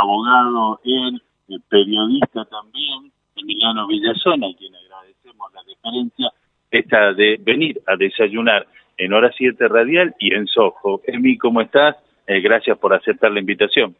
abogado, 0.00 0.80
él, 0.84 1.22
periodista 1.68 2.44
también, 2.46 3.12
Emiliano 3.36 3.86
Villazona, 3.86 4.46
a 4.48 4.54
quien 4.56 4.74
agradecemos 4.74 5.52
la 5.52 5.62
deferencia 5.64 6.32
esta 6.70 7.12
de 7.12 7.38
venir 7.40 7.80
a 7.86 7.96
desayunar 7.96 8.66
en 8.96 9.12
Hora 9.12 9.30
7 9.36 9.68
Radial 9.68 10.14
y 10.18 10.34
en 10.34 10.46
Soho. 10.46 11.00
Emi, 11.06 11.38
¿cómo 11.38 11.60
estás? 11.60 11.96
Eh, 12.26 12.40
gracias 12.40 12.78
por 12.78 12.94
aceptar 12.94 13.30
la 13.30 13.40
invitación. 13.40 13.94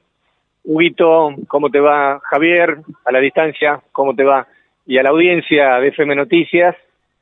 Huguito, 0.65 1.35
¿cómo 1.46 1.71
te 1.71 1.80
va? 1.80 2.21
Javier, 2.21 2.79
a 3.04 3.13
la 3.13 3.21
distancia, 3.21 3.83
¿cómo 3.92 4.15
te 4.15 4.24
va? 4.24 4.47
Y 4.87 4.99
a 4.99 5.03
la 5.03 5.11
audiencia 5.11 5.79
de 5.79 5.88
FM 5.88 6.17
Noticias, 6.17 6.74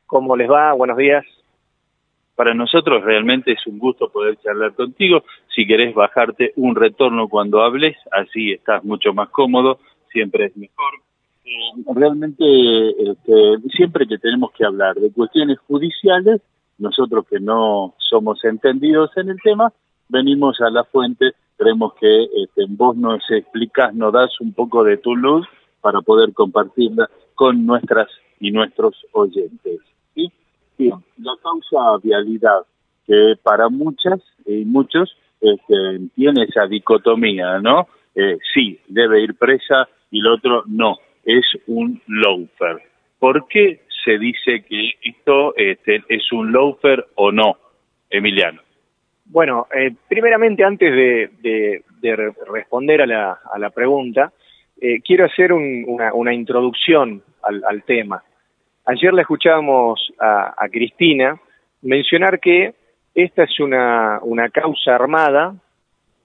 ¿cómo 0.06 0.36
les 0.36 0.50
va? 0.50 0.72
Buenos 0.72 0.96
días. 0.96 1.24
Para 2.34 2.54
nosotros 2.54 3.04
realmente 3.04 3.52
es 3.52 3.66
un 3.66 3.78
gusto 3.78 4.08
poder 4.08 4.36
charlar 4.38 4.74
contigo. 4.74 5.24
Si 5.54 5.66
querés 5.66 5.94
bajarte 5.94 6.52
un 6.56 6.74
retorno 6.74 7.28
cuando 7.28 7.62
hables, 7.62 7.96
así 8.10 8.52
estás 8.52 8.82
mucho 8.84 9.12
más 9.12 9.28
cómodo, 9.28 9.78
siempre 10.10 10.46
es 10.46 10.56
mejor. 10.56 10.94
Eh, 11.44 11.82
realmente, 11.94 12.44
este, 12.90 13.68
siempre 13.76 14.06
que 14.06 14.18
tenemos 14.18 14.52
que 14.52 14.64
hablar 14.64 14.94
de 14.94 15.12
cuestiones 15.12 15.58
judiciales, 15.66 16.40
nosotros 16.78 17.26
que 17.28 17.40
no 17.40 17.94
somos 17.98 18.42
entendidos 18.44 19.10
en 19.16 19.28
el 19.28 19.36
tema, 19.42 19.72
venimos 20.08 20.60
a 20.60 20.70
la 20.70 20.84
fuente, 20.84 21.32
creemos 21.56 21.94
que 21.94 22.24
este, 22.24 22.64
vos 22.68 22.96
nos 22.96 23.22
explicás, 23.30 23.94
nos 23.94 24.12
das 24.12 24.40
un 24.40 24.52
poco 24.52 24.84
de 24.84 24.96
tu 24.96 25.14
luz 25.16 25.46
para 25.80 26.00
poder 26.00 26.32
compartirla 26.32 27.10
con 27.34 27.66
nuestras 27.66 28.08
y 28.40 28.50
nuestros 28.50 28.94
oyentes. 29.12 29.80
La 30.88 31.32
causa 31.42 31.98
vialidad, 32.02 32.62
que 33.06 33.34
para 33.42 33.68
muchas 33.68 34.20
y 34.46 34.64
muchos 34.64 35.16
este, 35.40 36.00
tiene 36.14 36.44
esa 36.44 36.66
dicotomía, 36.66 37.58
¿no? 37.58 37.88
Eh, 38.14 38.38
sí, 38.54 38.78
debe 38.88 39.22
ir 39.22 39.34
presa 39.34 39.88
y 40.10 40.20
el 40.20 40.26
otro 40.28 40.64
no, 40.66 40.98
es 41.24 41.44
un 41.66 42.00
loafer. 42.06 42.82
¿Por 43.18 43.46
qué 43.48 43.82
se 44.04 44.18
dice 44.18 44.64
que 44.68 44.90
esto 45.02 45.54
este, 45.56 46.02
es 46.08 46.30
un 46.32 46.52
loafer 46.52 47.06
o 47.14 47.32
no, 47.32 47.56
Emiliano? 48.10 48.60
Bueno, 49.24 49.66
eh, 49.74 49.94
primeramente 50.08 50.64
antes 50.64 50.92
de, 50.92 51.82
responder 52.52 53.02
a 53.02 53.06
la, 53.06 53.70
pregunta, 53.70 54.32
eh, 54.80 55.00
quiero 55.00 55.24
hacer 55.24 55.52
una, 55.52 56.34
introducción 56.34 57.22
al, 57.42 57.82
tema. 57.84 58.22
Ayer 58.84 59.12
le 59.12 59.22
escuchábamos 59.22 60.12
a, 60.18 60.68
Cristina 60.70 61.38
mencionar 61.82 62.40
que 62.40 62.74
esta 63.14 63.44
es 63.44 63.60
una, 63.60 64.20
causa 64.52 64.94
armada, 64.94 65.54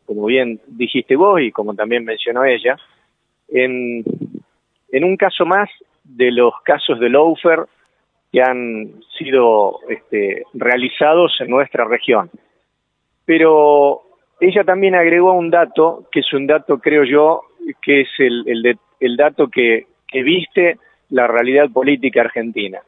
como 0.06 0.26
bien 0.26 0.60
dijiste 0.68 1.16
vos 1.16 1.42
y 1.42 1.52
como 1.52 1.76
también 1.76 2.04
mencionó 2.04 2.46
ella, 2.46 2.78
en, 3.50 4.04
en 4.92 5.04
un 5.04 5.18
caso 5.18 5.46
más 5.46 5.70
de 6.04 6.32
los 6.32 6.54
casos 6.64 7.00
de 7.00 7.10
Loafer 7.10 7.66
que 8.32 8.42
han 8.42 9.02
sido 9.18 9.80
este, 9.90 10.44
realizados 10.54 11.36
en 11.40 11.50
nuestra 11.50 11.86
región. 11.86 12.30
Pero 13.26 14.02
ella 14.40 14.64
también 14.64 14.96
agregó 14.96 15.34
un 15.34 15.50
dato, 15.50 16.08
que 16.12 16.22
es 16.22 16.34
un 16.34 16.48
dato, 16.48 16.80
creo 16.80 17.04
yo, 17.04 17.42
que 17.82 18.02
es 18.02 18.10
el, 18.20 18.78
el, 19.00 19.18
dato 19.18 19.48
que, 19.48 19.88
que 20.08 20.24
viste 20.24 20.78
la 21.10 21.28
realidad 21.28 21.70
política 21.70 22.22
argentina. 22.22 22.80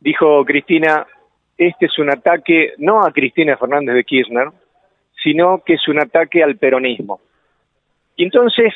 Dijo 0.00 0.44
Cristina, 0.44 1.06
este 1.56 1.86
es 1.86 1.98
un 1.98 2.10
ataque 2.10 2.74
no 2.78 3.04
a 3.04 3.12
Cristina 3.12 3.56
Fernández 3.56 3.94
de 3.94 4.04
Kirchner, 4.04 4.48
sino 5.22 5.62
que 5.64 5.74
es 5.74 5.88
un 5.88 6.00
ataque 6.00 6.42
al 6.42 6.56
peronismo. 6.56 7.20
Y 8.16 8.24
entonces 8.24 8.72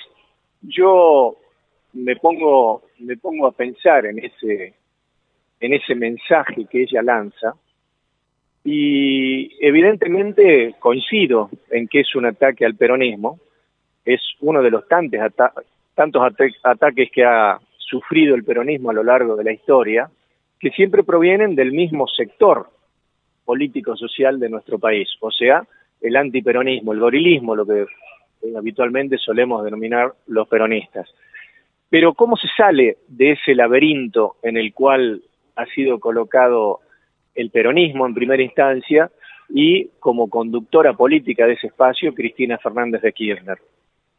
yo 0.60 1.36
me 1.92 2.16
pongo, 2.16 2.82
me 2.98 3.16
pongo 3.16 3.46
a 3.46 3.52
pensar 3.52 4.06
en 4.06 4.18
ese, 4.18 4.74
en 5.60 5.74
ese 5.74 5.94
mensaje 5.94 6.66
que 6.70 6.82
ella 6.82 7.02
lanza 7.02 7.54
y 8.64 9.64
evidentemente 9.64 10.74
coincido 10.78 11.50
en 11.70 11.88
que 11.88 12.00
es 12.00 12.14
un 12.14 12.26
ataque 12.26 12.64
al 12.64 12.76
peronismo, 12.76 13.40
es 14.04 14.20
uno 14.40 14.62
de 14.62 14.70
los 14.70 14.86
tantos, 14.88 15.20
tantos 15.94 16.22
ataques 16.62 17.10
que 17.12 17.24
ha 17.24 17.58
sufrido 17.92 18.34
el 18.34 18.42
peronismo 18.42 18.88
a 18.88 18.94
lo 18.94 19.04
largo 19.04 19.36
de 19.36 19.44
la 19.44 19.52
historia, 19.52 20.10
que 20.58 20.70
siempre 20.70 21.02
provienen 21.02 21.54
del 21.54 21.72
mismo 21.72 22.06
sector 22.08 22.70
político-social 23.44 24.40
de 24.40 24.48
nuestro 24.48 24.78
país, 24.78 25.08
o 25.20 25.30
sea, 25.30 25.62
el 26.00 26.16
antiperonismo, 26.16 26.92
el 26.92 27.00
gorilismo, 27.00 27.54
lo 27.54 27.66
que 27.66 27.84
habitualmente 28.56 29.18
solemos 29.18 29.62
denominar 29.62 30.14
los 30.26 30.48
peronistas. 30.48 31.06
Pero 31.90 32.14
¿cómo 32.14 32.36
se 32.36 32.48
sale 32.56 32.96
de 33.08 33.32
ese 33.32 33.54
laberinto 33.54 34.36
en 34.42 34.56
el 34.56 34.72
cual 34.72 35.20
ha 35.56 35.66
sido 35.66 36.00
colocado 36.00 36.80
el 37.34 37.50
peronismo 37.50 38.06
en 38.06 38.14
primera 38.14 38.42
instancia 38.42 39.10
y 39.50 39.88
como 40.00 40.30
conductora 40.30 40.94
política 40.94 41.46
de 41.46 41.54
ese 41.54 41.66
espacio, 41.66 42.14
Cristina 42.14 42.56
Fernández 42.56 43.02
de 43.02 43.12
Kirchner? 43.12 43.58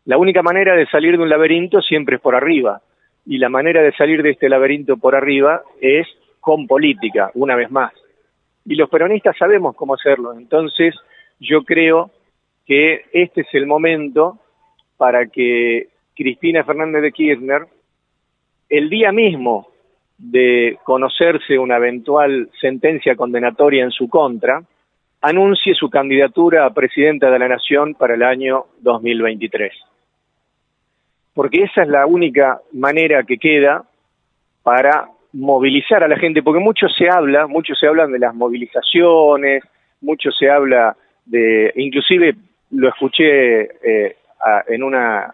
La 0.05 0.17
única 0.19 0.43
manera 0.43 0.75
de 0.75 0.85
salir 0.87 1.17
de 1.17 1.23
un 1.23 1.29
laberinto 1.29 1.81
siempre 1.81 2.17
es 2.17 2.21
por 2.21 2.35
arriba, 2.35 2.81
y 3.25 3.37
la 3.37 3.49
manera 3.49 3.81
de 3.81 3.93
salir 3.93 4.21
de 4.21 4.31
este 4.31 4.49
laberinto 4.49 4.97
por 4.97 5.15
arriba 5.15 5.61
es 5.79 6.07
con 6.39 6.67
política, 6.67 7.31
una 7.35 7.55
vez 7.55 7.71
más. 7.71 7.93
Y 8.65 8.75
los 8.75 8.89
peronistas 8.89 9.37
sabemos 9.37 9.75
cómo 9.75 9.95
hacerlo, 9.95 10.33
entonces 10.33 10.95
yo 11.39 11.63
creo 11.63 12.11
que 12.65 13.05
este 13.11 13.41
es 13.41 13.47
el 13.53 13.65
momento 13.65 14.39
para 14.97 15.27
que 15.27 15.89
Cristina 16.15 16.63
Fernández 16.63 17.01
de 17.01 17.11
Kirchner, 17.11 17.65
el 18.69 18.89
día 18.89 19.11
mismo 19.11 19.67
de 20.17 20.77
conocerse 20.83 21.57
una 21.57 21.77
eventual 21.77 22.49
sentencia 22.61 23.15
condenatoria 23.15 23.83
en 23.83 23.91
su 23.91 24.07
contra, 24.07 24.63
anuncie 25.21 25.73
su 25.73 25.89
candidatura 25.89 26.65
a 26.65 26.73
presidenta 26.73 27.29
de 27.31 27.39
la 27.39 27.47
Nación 27.47 27.95
para 27.95 28.13
el 28.13 28.23
año 28.23 28.65
2023. 28.81 29.73
Porque 31.33 31.63
esa 31.63 31.83
es 31.83 31.87
la 31.87 32.05
única 32.05 32.59
manera 32.73 33.23
que 33.23 33.37
queda 33.37 33.83
para 34.61 35.09
movilizar 35.33 36.03
a 36.03 36.07
la 36.07 36.17
gente, 36.17 36.43
porque 36.43 36.59
mucho 36.59 36.87
se 36.87 37.09
habla, 37.09 37.47
mucho 37.47 37.73
se 37.73 37.87
hablan 37.87 38.11
de 38.11 38.19
las 38.19 38.35
movilizaciones, 38.35 39.63
mucho 40.01 40.31
se 40.31 40.49
habla 40.49 40.95
de, 41.25 41.71
inclusive 41.75 42.35
lo 42.71 42.89
escuché 42.89 43.61
eh, 43.61 44.17
en 44.67 44.83
una 44.83 45.33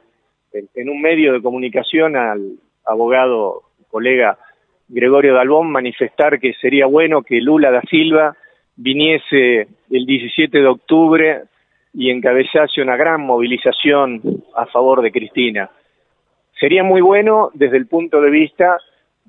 en 0.51 0.89
un 0.89 1.01
medio 1.01 1.33
de 1.33 1.41
comunicación 1.41 2.15
al 2.15 2.53
abogado, 2.85 3.63
colega 3.89 4.37
Gregorio 4.87 5.35
Dalbón, 5.35 5.69
manifestar 5.69 6.39
que 6.39 6.53
sería 6.53 6.87
bueno 6.87 7.21
que 7.21 7.39
Lula 7.41 7.69
da 7.71 7.81
Silva 7.81 8.35
viniese 8.75 9.67
el 9.91 10.05
17 10.05 10.57
de 10.57 10.67
octubre 10.67 11.43
y 11.93 12.09
encabezase 12.09 12.81
una 12.81 12.95
gran 12.95 13.21
movilización 13.21 14.21
a 14.55 14.65
favor 14.65 15.01
de 15.01 15.11
Cristina. 15.11 15.69
Sería 16.59 16.83
muy 16.83 17.01
bueno 17.01 17.51
desde 17.53 17.77
el 17.77 17.87
punto 17.87 18.21
de 18.21 18.29
vista 18.29 18.77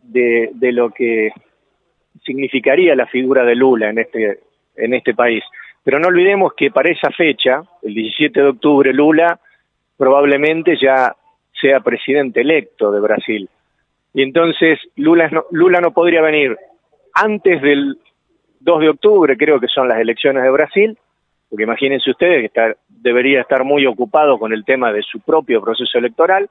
de, 0.02 0.50
lo 0.72 0.90
que 0.90 1.30
significaría 2.24 2.94
la 2.96 3.06
figura 3.06 3.44
de 3.44 3.54
Lula 3.54 3.90
en 3.90 3.98
este, 3.98 4.40
en 4.76 4.94
este 4.94 5.14
país. 5.14 5.44
Pero 5.84 5.98
no 5.98 6.08
olvidemos 6.08 6.52
que 6.54 6.70
para 6.70 6.90
esa 6.90 7.10
fecha, 7.10 7.62
el 7.82 7.94
17 7.94 8.40
de 8.40 8.48
octubre, 8.48 8.92
Lula 8.92 9.38
probablemente 9.96 10.76
ya 10.80 11.14
sea 11.60 11.80
presidente 11.80 12.40
electo 12.40 12.90
de 12.90 13.00
Brasil. 13.00 13.48
Y 14.12 14.22
entonces 14.22 14.78
Lula 14.96 15.28
no, 15.28 15.44
Lula 15.50 15.80
no 15.80 15.92
podría 15.92 16.22
venir 16.22 16.56
antes 17.14 17.62
del 17.62 17.98
2 18.60 18.80
de 18.80 18.88
octubre, 18.88 19.36
creo 19.36 19.60
que 19.60 19.68
son 19.68 19.88
las 19.88 19.98
elecciones 19.98 20.42
de 20.42 20.50
Brasil, 20.50 20.98
porque 21.48 21.64
imagínense 21.64 22.10
ustedes 22.10 22.50
que 22.50 22.74
debería 22.88 23.40
estar 23.40 23.64
muy 23.64 23.86
ocupado 23.86 24.38
con 24.38 24.52
el 24.52 24.64
tema 24.64 24.92
de 24.92 25.02
su 25.02 25.20
propio 25.20 25.60
proceso 25.60 25.98
electoral, 25.98 26.48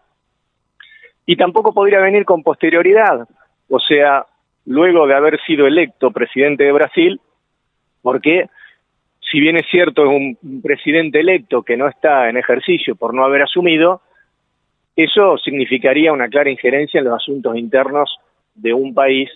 y 1.29 1.35
tampoco 1.35 1.73
podría 1.73 1.99
venir 1.99 2.26
con 2.26 2.41
posterioridad, 2.41 3.28
o 3.70 3.79
sea, 3.79 4.26
luego 4.66 5.05
de 5.05 5.14
haber 5.14 5.40
sido 5.46 5.67
electo 5.67 6.09
presidente 6.09 6.64
de 6.64 6.72
Brasil, 6.72 7.22
porque 8.02 8.49
si 9.29 9.40
bien 9.40 9.55
es 9.55 9.67
cierto, 9.70 10.05
es 10.05 10.09
un 10.09 10.61
presidente 10.64 11.20
electo 11.20 11.61
que 11.61 11.78
no 11.78 11.87
está 11.87 12.29
en 12.29 12.37
ejercicio 12.37 12.96
por 12.96 13.14
no 13.14 13.23
haber 13.23 13.43
asumido, 13.43 14.02
eso 14.96 15.37
significaría 15.37 16.11
una 16.11 16.29
clara 16.29 16.49
injerencia 16.49 16.97
en 16.97 17.05
los 17.05 17.17
asuntos 17.17 17.55
internos 17.55 18.09
de 18.55 18.73
un 18.73 18.96
país 18.96 19.29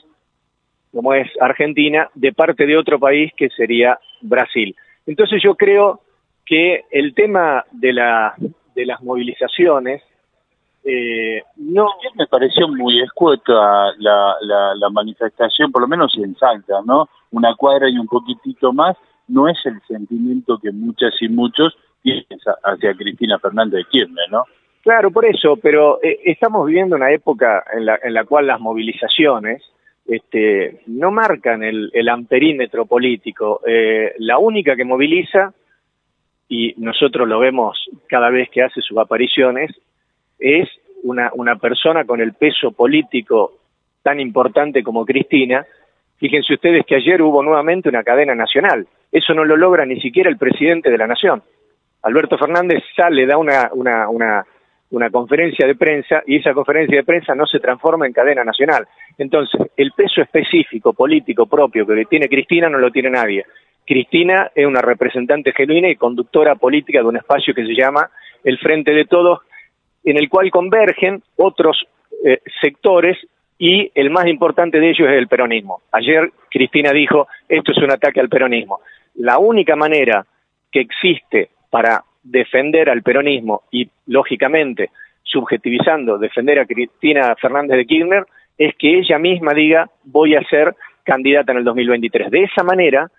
como 0.92 1.14
es 1.14 1.30
Argentina, 1.40 2.10
de 2.16 2.34
parte 2.34 2.66
de 2.66 2.76
otro 2.76 2.98
país 2.98 3.32
que 3.38 3.50
sería 3.50 4.00
Brasil. 4.20 4.76
Entonces 5.06 5.44
yo 5.44 5.54
creo 5.54 6.02
que 6.44 6.86
el 6.90 7.14
tema 7.14 7.64
de, 7.72 7.94
la, 7.94 8.34
de 8.74 8.86
las 8.88 9.00
movilizaciones 9.04 10.02
eh, 10.86 11.42
no 11.58 11.88
me 12.16 12.28
pareció 12.28 12.68
muy 12.68 13.02
escueta 13.02 13.92
la, 13.98 14.36
la, 14.42 14.76
la, 14.76 14.90
manifestación, 14.90 15.72
por 15.72 15.82
lo 15.82 15.88
menos 15.88 16.14
en 16.18 16.36
Salta, 16.36 16.82
¿no? 16.86 17.08
Una 17.32 17.56
cuadra 17.56 17.90
y 17.90 17.98
un 17.98 18.08
poquitito 18.08 18.74
más, 18.74 18.98
no 19.28 19.48
es 19.48 19.58
el 19.66 19.82
sentimiento 19.88 20.60
que 20.62 20.72
muchas 20.72 21.14
y 21.22 21.30
muchos 21.30 21.74
tienen 22.02 22.26
hacia 22.64 22.94
Cristina 22.96 23.40
Fernández 23.40 23.86
de 23.92 24.08
¿no? 24.30 24.44
Claro, 24.82 25.12
por 25.12 25.26
eso, 25.26 25.56
pero 25.56 26.00
eh, 26.04 26.20
estamos 26.26 26.68
viviendo 26.68 26.98
una 26.98 27.12
época 27.12 27.64
en 27.74 27.86
la, 27.86 27.98
en 28.04 28.14
la 28.14 28.26
cual 28.26 28.48
las 28.48 28.60
movilizaciones 28.60 29.64
este, 30.06 30.82
no 30.88 31.12
marcan 31.12 31.64
el, 31.64 31.90
el 31.94 32.10
amperímetro 32.10 32.86
político. 32.86 33.62
Eh, 33.66 34.14
la 34.18 34.38
única 34.38 34.76
que 34.76 34.84
moviliza, 34.84 35.54
y 36.50 36.74
nosotros 36.78 37.28
lo 37.28 37.40
vemos 37.40 37.90
cada 38.10 38.30
vez 38.30 38.50
que 38.50 38.62
hace 38.62 38.82
sus 38.82 38.98
apariciones, 38.98 39.72
es 40.40 40.70
una, 41.04 41.32
una 41.34 41.56
persona 41.58 42.06
con 42.06 42.22
el 42.22 42.34
peso 42.34 42.72
político 42.72 43.60
tan 44.02 44.20
importante 44.20 44.84
como 44.84 45.06
Cristina. 45.06 45.66
Fíjense 46.18 46.54
ustedes 46.54 46.86
que 46.86 46.96
ayer 46.96 47.22
hubo 47.22 47.44
nuevamente 47.44 47.90
una 47.90 48.04
cadena 48.04 48.36
nacional. 48.36 48.88
Eso 49.12 49.34
no 49.34 49.46
lo 49.46 49.56
logra 49.58 49.86
ni 49.86 50.00
siquiera 50.00 50.30
el 50.30 50.38
presidente 50.38 50.90
de 50.90 50.98
la 50.98 51.08
Nación. 51.08 51.44
Alberto 52.04 52.38
Fernández 52.38 52.84
sale, 52.96 53.26
da 53.26 53.38
una, 53.38 53.70
una, 53.74 54.10
una, 54.10 54.46
una 54.92 55.10
conferencia 55.10 55.66
de 55.66 55.76
prensa 55.76 56.22
y 56.28 56.38
esa 56.38 56.54
conferencia 56.54 56.98
de 56.98 57.04
prensa 57.04 57.34
no 57.34 57.46
se 57.46 57.60
transforma 57.60 58.06
en 58.06 58.14
cadena 58.14 58.44
nacional. 58.44 58.88
Entonces, 59.18 59.60
el 59.76 59.92
peso 59.94 60.22
específico 60.22 60.94
político 60.94 61.46
propio 61.46 61.86
que 61.86 62.06
tiene 62.06 62.28
Cristina 62.28 62.70
no 62.70 62.78
lo 62.78 62.92
tiene 62.92 63.10
nadie. 63.10 63.46
Cristina 63.86 64.52
es 64.54 64.66
una 64.66 64.82
representante 64.82 65.52
genuina 65.52 65.90
y 65.90 65.96
conductora 65.96 66.56
política 66.56 67.00
de 67.00 67.06
un 67.06 67.18
espacio 67.18 67.54
que 67.54 67.66
se 67.66 67.76
llama 67.76 68.10
el 68.44 68.58
Frente 68.60 68.92
de 68.92 69.06
Todos, 69.06 69.40
en 70.04 70.18
el 70.18 70.30
cual 70.30 70.52
convergen 70.52 71.22
otros 71.38 71.86
eh, 72.26 72.40
sectores 72.62 73.18
y 73.58 73.92
el 73.96 74.10
más 74.10 74.28
importante 74.28 74.80
de 74.80 74.90
ellos 74.90 75.08
es 75.08 75.18
el 75.18 75.28
peronismo. 75.28 75.82
Ayer 75.92 76.32
Cristina 76.50 76.92
dijo, 76.92 77.28
esto 77.48 77.72
es 77.72 77.78
un 77.78 77.92
ataque 77.92 78.20
al 78.20 78.30
peronismo. 78.30 78.80
La 79.16 79.38
única 79.38 79.76
manera 79.76 80.26
que 80.72 80.82
existe 80.82 81.50
para 81.70 82.04
defender 82.24 82.90
al 82.90 83.04
peronismo 83.04 83.64
y, 83.72 83.90
lógicamente, 84.08 84.90
subjetivizando, 85.24 86.18
defender 86.18 86.60
a 86.60 86.66
Cristina 86.66 87.36
Fernández 87.36 87.78
de 87.78 87.86
Kirchner, 87.86 88.26
es 88.58 88.76
que 88.76 89.00
ella 89.00 89.18
misma 89.18 89.54
diga, 89.54 89.90
voy 90.04 90.36
a 90.36 90.44
ser 90.44 90.76
candidata 91.04 91.52
en 91.52 91.60
el 91.60 91.64
2023. 91.64 92.32
De 92.32 92.44
esa 92.44 92.64
manera, 92.64 93.10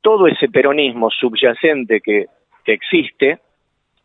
todo 0.00 0.26
ese 0.26 0.48
peronismo 0.48 1.10
subyacente 1.10 2.00
que, 2.00 2.26
que 2.64 2.72
existe 2.72 3.38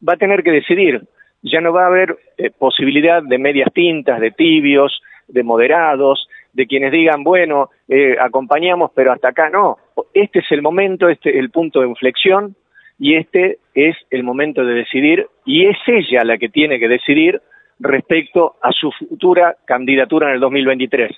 va 0.07 0.13
a 0.13 0.18
tener 0.18 0.44
que 0.44 0.51
decidir. 0.51 1.01
Ya 1.42 1.62
no 1.62 1.74
va 1.74 1.84
a 1.84 1.88
haber 1.88 2.18
eh, 2.38 2.50
posibilidad 2.51 3.22
de 3.24 3.38
medias 3.38 3.72
tintas, 3.74 4.19
de 4.19 4.31
tibios, 4.31 5.01
de 5.28 5.44
moderados, 5.44 6.28
de 6.54 6.68
quienes 6.68 6.92
digan, 6.92 7.24
bueno, 7.24 7.69
eh, 7.88 8.16
acompañamos, 8.19 8.92
pero 8.95 9.12
hasta 9.12 9.30
acá 9.30 9.50
no. 9.50 9.78
Este 10.13 10.39
es 10.39 10.51
el 10.51 10.62
momento, 10.62 11.10
este 11.10 11.30
es 11.30 11.36
el 11.38 11.51
punto 11.51 11.81
de 11.81 11.88
inflexión 11.88 12.56
y 13.00 13.16
este 13.16 13.60
es 13.75 13.95
el 14.10 14.24
momento 14.24 14.66
de 14.66 14.74
decidir 14.74 15.28
y 15.45 15.68
es 15.68 15.78
ella 15.86 16.24
la 16.24 16.38
que 16.38 16.50
tiene 16.50 16.80
que 16.80 16.88
decidir 16.88 17.42
respecto 17.80 18.56
a 18.62 18.72
su 18.72 18.92
futura 18.92 19.56
candidatura 19.66 20.30
en 20.30 20.36
el 20.36 20.40
2023. 20.40 21.12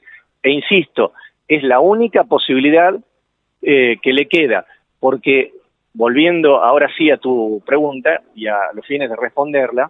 E 0.44 0.50
insisto, 0.50 1.14
es 1.48 1.64
la 1.64 1.80
única 1.80 2.26
posibilidad 2.26 2.94
eh, 3.62 3.98
que 4.02 4.14
le 4.14 4.28
queda, 4.28 4.66
porque 5.00 5.52
volviendo 5.94 6.62
ahora 6.64 6.90
sí 6.98 7.10
a 7.12 7.18
tu 7.18 7.62
pregunta 7.66 8.22
y 8.36 8.48
a 8.48 8.58
los 8.74 8.86
fines 8.86 9.10
de 9.10 9.16
responderla, 9.16 9.90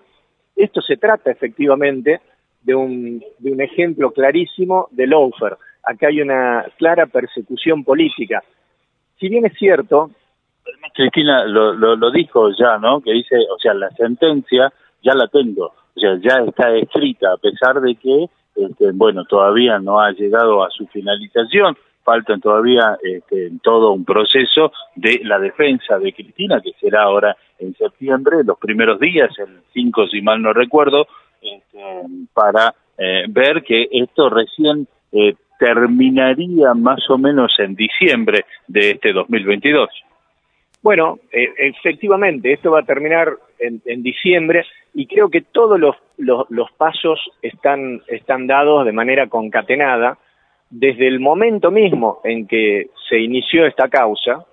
esto 0.63 0.81
se 0.81 0.97
trata 0.97 1.31
efectivamente 1.31 2.21
de 2.61 2.75
un, 2.75 3.23
de 3.39 3.51
un 3.51 3.61
ejemplo 3.61 4.11
clarísimo 4.11 4.87
de 4.91 5.07
lawfare. 5.07 5.55
Acá 5.83 6.07
hay 6.07 6.21
una 6.21 6.65
clara 6.77 7.05
persecución 7.05 7.83
política. 7.83 8.43
Si 9.19 9.29
bien 9.29 9.45
es 9.45 9.53
cierto 9.57 10.11
Cristina 10.93 11.45
lo, 11.45 11.73
lo, 11.73 12.11
dijo 12.11 12.49
ya, 12.57 12.77
¿no? 12.77 13.01
Que 13.01 13.11
dice, 13.11 13.35
o 13.53 13.57
sea, 13.59 13.73
la 13.73 13.89
sentencia 13.91 14.71
ya 15.03 15.13
la 15.13 15.27
tengo, 15.27 15.65
o 15.65 15.99
sea, 15.99 16.17
ya 16.21 16.43
está 16.45 16.75
escrita, 16.75 17.33
a 17.33 17.37
pesar 17.37 17.79
de 17.81 17.95
que, 17.95 18.25
este, 18.55 18.91
bueno, 18.93 19.23
todavía 19.25 19.79
no 19.79 19.99
ha 19.99 20.11
llegado 20.11 20.63
a 20.63 20.69
su 20.69 20.87
finalización, 20.87 21.77
faltan 22.09 22.41
todavía 22.41 22.97
este, 23.03 23.51
todo 23.61 23.91
un 23.91 24.03
proceso 24.03 24.71
de 24.95 25.21
la 25.23 25.37
defensa 25.37 25.99
de 25.99 26.11
Cristina, 26.11 26.59
que 26.59 26.71
será 26.79 27.03
ahora 27.03 27.37
en 27.59 27.75
septiembre, 27.75 28.37
los 28.43 28.57
primeros 28.57 28.99
días, 28.99 29.29
el 29.37 29.61
5 29.73 30.07
si 30.07 30.19
mal 30.23 30.41
no 30.41 30.51
recuerdo, 30.51 31.07
este, 31.39 32.01
para 32.33 32.73
eh, 32.97 33.25
ver 33.29 33.61
que 33.61 33.87
esto 33.91 34.27
recién 34.27 34.87
eh, 35.11 35.35
terminaría 35.59 36.73
más 36.73 37.07
o 37.11 37.19
menos 37.19 37.53
en 37.59 37.75
diciembre 37.75 38.45
de 38.67 38.91
este 38.91 39.13
2022. 39.13 39.89
Bueno, 40.81 41.19
eh, 41.31 41.53
efectivamente, 41.57 42.53
esto 42.53 42.71
va 42.71 42.79
a 42.79 42.85
terminar 42.85 43.33
en, 43.59 44.01
diciembre 44.01 44.65
y 44.95 45.05
creo 45.05 45.29
que 45.29 45.41
todos 45.41 45.79
los, 45.79 45.95
los, 46.17 46.71
pasos 46.71 47.19
están, 47.43 48.01
están 48.07 48.47
dados 48.47 48.85
de 48.85 48.93
manera 48.93 49.27
concatenada 49.27 50.17
desde 50.69 51.07
el 51.07 51.19
momento 51.19 51.71
mismo 51.71 52.21
en 52.23 52.47
que 52.47 52.89
se 53.09 53.19
inició 53.19 53.65
esta 53.65 53.89
causa. 53.89 54.45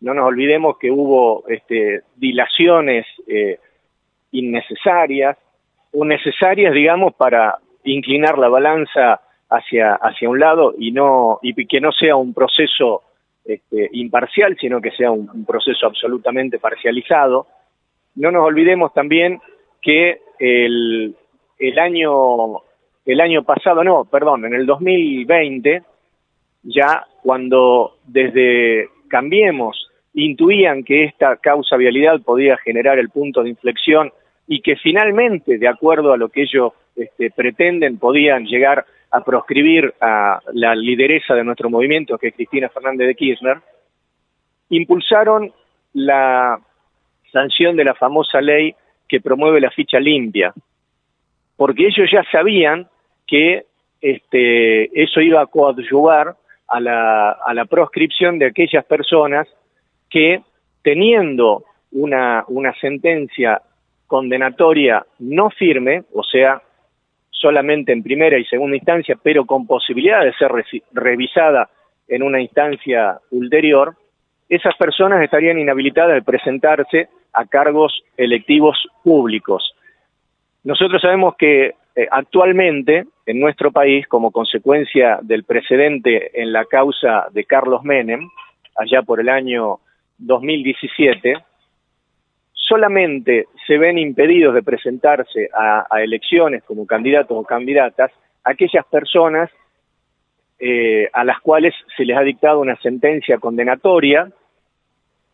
No 0.00 0.14
nos 0.14 0.26
olvidemos 0.26 0.78
que 0.78 0.90
hubo 0.90 1.44
este, 1.48 2.02
dilaciones 2.16 3.06
eh, 3.26 3.58
innecesarias, 4.32 5.38
o 5.92 6.04
necesarias, 6.04 6.74
digamos, 6.74 7.14
para 7.14 7.58
inclinar 7.84 8.36
la 8.38 8.48
balanza 8.48 9.20
hacia, 9.48 9.94
hacia 9.94 10.28
un 10.28 10.40
lado 10.40 10.74
y, 10.76 10.90
no, 10.90 11.38
y 11.42 11.54
que 11.66 11.80
no 11.80 11.92
sea 11.92 12.16
un 12.16 12.34
proceso 12.34 13.02
este, 13.44 13.90
imparcial, 13.92 14.56
sino 14.60 14.80
que 14.80 14.90
sea 14.90 15.10
un, 15.10 15.44
proceso 15.44 15.86
absolutamente 15.86 16.58
parcializado. 16.58 17.46
No 18.16 18.30
nos 18.30 18.44
olvidemos 18.44 18.92
también 18.92 19.40
que 19.82 20.20
el, 20.38 21.14
el, 21.58 21.78
año, 21.78 22.62
el 23.04 23.20
año 23.20 23.42
pasado, 23.42 23.84
no, 23.84 24.04
perdón, 24.04 24.46
en 24.46 24.54
el 24.54 24.66
2020, 24.66 25.82
ya 26.62 27.04
cuando 27.22 27.98
desde 28.06 28.88
Cambiemos 29.08 29.88
intuían 30.14 30.84
que 30.84 31.04
esta 31.04 31.36
causa 31.36 31.76
vialidad 31.76 32.20
podía 32.22 32.56
generar 32.56 32.98
el 32.98 33.10
punto 33.10 33.42
de 33.42 33.50
inflexión 33.50 34.12
y 34.46 34.60
que 34.60 34.76
finalmente, 34.76 35.58
de 35.58 35.68
acuerdo 35.68 36.12
a 36.12 36.16
lo 36.16 36.28
que 36.28 36.42
ellos 36.42 36.72
este, 36.96 37.30
pretenden, 37.30 37.98
podían 37.98 38.44
llegar 38.44 38.86
a 39.10 39.24
proscribir 39.24 39.94
a 40.00 40.40
la 40.52 40.74
lideresa 40.74 41.34
de 41.34 41.44
nuestro 41.44 41.70
movimiento, 41.70 42.18
que 42.18 42.28
es 42.28 42.34
Cristina 42.34 42.68
Fernández 42.68 43.06
de 43.06 43.14
Kirchner, 43.14 43.58
impulsaron 44.70 45.52
la 45.92 46.58
sanción 47.32 47.76
de 47.76 47.84
la 47.84 47.94
famosa 47.94 48.40
ley 48.40 48.74
que 49.08 49.20
promueve 49.20 49.60
la 49.60 49.70
ficha 49.70 50.00
limpia, 50.00 50.52
porque 51.56 51.86
ellos 51.86 52.08
ya 52.10 52.24
sabían 52.30 52.88
que 53.34 53.66
este, 54.00 55.02
eso 55.02 55.20
iba 55.20 55.40
a 55.40 55.46
coadyuvar 55.46 56.36
a 56.68 56.78
la, 56.78 57.32
a 57.32 57.52
la 57.52 57.64
proscripción 57.64 58.38
de 58.38 58.46
aquellas 58.46 58.84
personas 58.84 59.48
que 60.08 60.40
teniendo 60.82 61.64
una, 61.90 62.44
una 62.46 62.72
sentencia 62.74 63.60
condenatoria 64.06 65.04
no 65.18 65.50
firme, 65.50 66.04
o 66.12 66.22
sea, 66.22 66.62
solamente 67.28 67.92
en 67.92 68.04
primera 68.04 68.38
y 68.38 68.44
segunda 68.44 68.76
instancia, 68.76 69.18
pero 69.20 69.44
con 69.46 69.66
posibilidad 69.66 70.22
de 70.22 70.32
ser 70.34 70.52
revisada 70.92 71.68
en 72.06 72.22
una 72.22 72.40
instancia 72.40 73.18
ulterior, 73.32 73.96
esas 74.48 74.76
personas 74.76 75.24
estarían 75.24 75.58
inhabilitadas 75.58 76.14
de 76.14 76.22
presentarse 76.22 77.08
a 77.32 77.46
cargos 77.46 78.04
electivos 78.16 78.78
públicos. 79.02 79.74
Nosotros 80.62 81.02
sabemos 81.02 81.34
que 81.36 81.74
eh, 81.96 82.08
actualmente 82.10 83.06
en 83.26 83.40
nuestro 83.40 83.70
país, 83.70 84.06
como 84.08 84.30
consecuencia 84.30 85.18
del 85.22 85.44
precedente 85.44 86.40
en 86.40 86.52
la 86.52 86.64
causa 86.64 87.28
de 87.32 87.44
Carlos 87.44 87.84
Menem, 87.84 88.28
allá 88.76 89.02
por 89.02 89.20
el 89.20 89.28
año 89.28 89.78
2017, 90.18 91.34
solamente 92.52 93.46
se 93.66 93.78
ven 93.78 93.98
impedidos 93.98 94.54
de 94.54 94.62
presentarse 94.62 95.48
a, 95.54 95.86
elecciones 96.02 96.62
como 96.64 96.86
candidatos 96.86 97.36
o 97.36 97.44
candidatas 97.44 98.10
aquellas 98.42 98.84
personas 98.86 99.50
eh, 100.58 101.08
a 101.12 101.24
las 101.24 101.40
cuales 101.40 101.74
se 101.96 102.04
les 102.04 102.16
ha 102.16 102.22
dictado 102.22 102.60
una 102.60 102.76
sentencia 102.76 103.38
condenatoria 103.38 104.30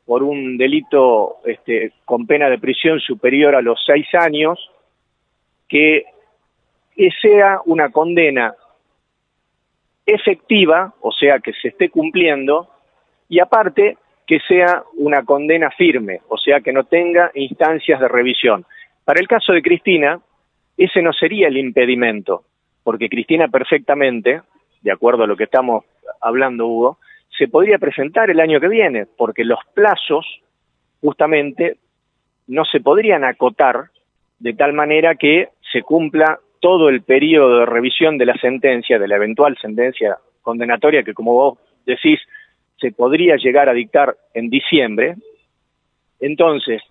por 0.04 0.22
un 0.22 0.58
delito 0.58 1.36
este, 1.44 1.92
con 2.04 2.26
pena 2.26 2.50
de 2.50 2.58
prisión 2.58 2.98
superior 2.98 3.54
a 3.54 3.62
los 3.62 3.80
seis 3.86 4.06
años, 4.14 4.58
que, 5.68 6.04
que 7.00 7.08
sea 7.22 7.62
una 7.64 7.88
condena 7.88 8.54
efectiva, 10.04 10.92
o 11.00 11.10
sea, 11.10 11.38
que 11.38 11.54
se 11.54 11.68
esté 11.68 11.88
cumpliendo, 11.88 12.68
y 13.26 13.40
aparte 13.40 13.96
que 14.26 14.38
sea 14.40 14.82
una 14.98 15.24
condena 15.24 15.70
firme, 15.70 16.20
o 16.28 16.36
sea, 16.36 16.60
que 16.60 16.74
no 16.74 16.84
tenga 16.84 17.30
instancias 17.34 18.00
de 18.00 18.06
revisión. 18.06 18.66
Para 19.02 19.18
el 19.18 19.28
caso 19.28 19.54
de 19.54 19.62
Cristina, 19.62 20.20
ese 20.76 21.00
no 21.00 21.14
sería 21.14 21.48
el 21.48 21.56
impedimento, 21.56 22.44
porque 22.82 23.08
Cristina 23.08 23.48
perfectamente, 23.48 24.42
de 24.82 24.92
acuerdo 24.92 25.24
a 25.24 25.26
lo 25.26 25.38
que 25.38 25.44
estamos 25.44 25.86
hablando, 26.20 26.66
Hugo, 26.66 26.98
se 27.30 27.48
podría 27.48 27.78
presentar 27.78 28.28
el 28.28 28.40
año 28.40 28.60
que 28.60 28.68
viene, 28.68 29.06
porque 29.06 29.42
los 29.42 29.60
plazos 29.72 30.26
justamente 31.00 31.78
no 32.46 32.66
se 32.66 32.80
podrían 32.80 33.24
acotar 33.24 33.88
de 34.38 34.52
tal 34.52 34.74
manera 34.74 35.14
que 35.14 35.48
se 35.72 35.80
cumpla 35.80 36.40
todo 36.60 36.88
el 36.88 37.02
periodo 37.02 37.60
de 37.60 37.66
revisión 37.66 38.18
de 38.18 38.26
la 38.26 38.34
sentencia, 38.34 38.98
de 38.98 39.08
la 39.08 39.16
eventual 39.16 39.56
sentencia 39.60 40.18
condenatoria 40.42 41.02
que, 41.02 41.14
como 41.14 41.32
vos 41.32 41.58
decís, 41.86 42.20
se 42.78 42.92
podría 42.92 43.36
llegar 43.36 43.68
a 43.68 43.74
dictar 43.74 44.16
en 44.34 44.50
diciembre, 44.50 45.16
entonces 46.20 46.82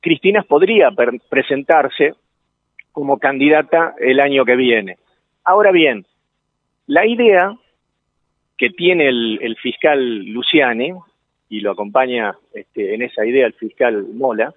Cristina 0.00 0.42
podría 0.42 0.90
presentarse 1.30 2.14
como 2.92 3.18
candidata 3.18 3.94
el 3.98 4.20
año 4.20 4.44
que 4.44 4.56
viene. 4.56 4.98
Ahora 5.44 5.72
bien, 5.72 6.06
la 6.86 7.06
idea 7.06 7.54
que 8.56 8.70
tiene 8.70 9.08
el, 9.08 9.56
fiscal 9.60 10.24
Luciani, 10.26 10.92
y 11.48 11.60
lo 11.60 11.72
acompaña 11.72 12.36
este, 12.52 12.94
en 12.94 13.02
esa 13.02 13.26
idea 13.26 13.46
el 13.46 13.54
fiscal 13.54 14.06
Mola, 14.14 14.54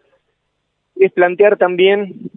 es 0.96 1.12
plantear 1.12 1.58
también 1.58 2.30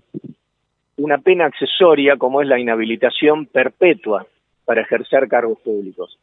una 1.03 1.19
pena 1.19 1.47
accesoria 1.47 2.17
como 2.17 2.43
es 2.43 2.49
la 2.49 2.59
inhabilitación 2.59 3.47
perpetua 3.47 4.27
para 4.65 4.83
ejercer 4.83 5.29
cargos 5.29 5.59
públicos. 5.61 6.19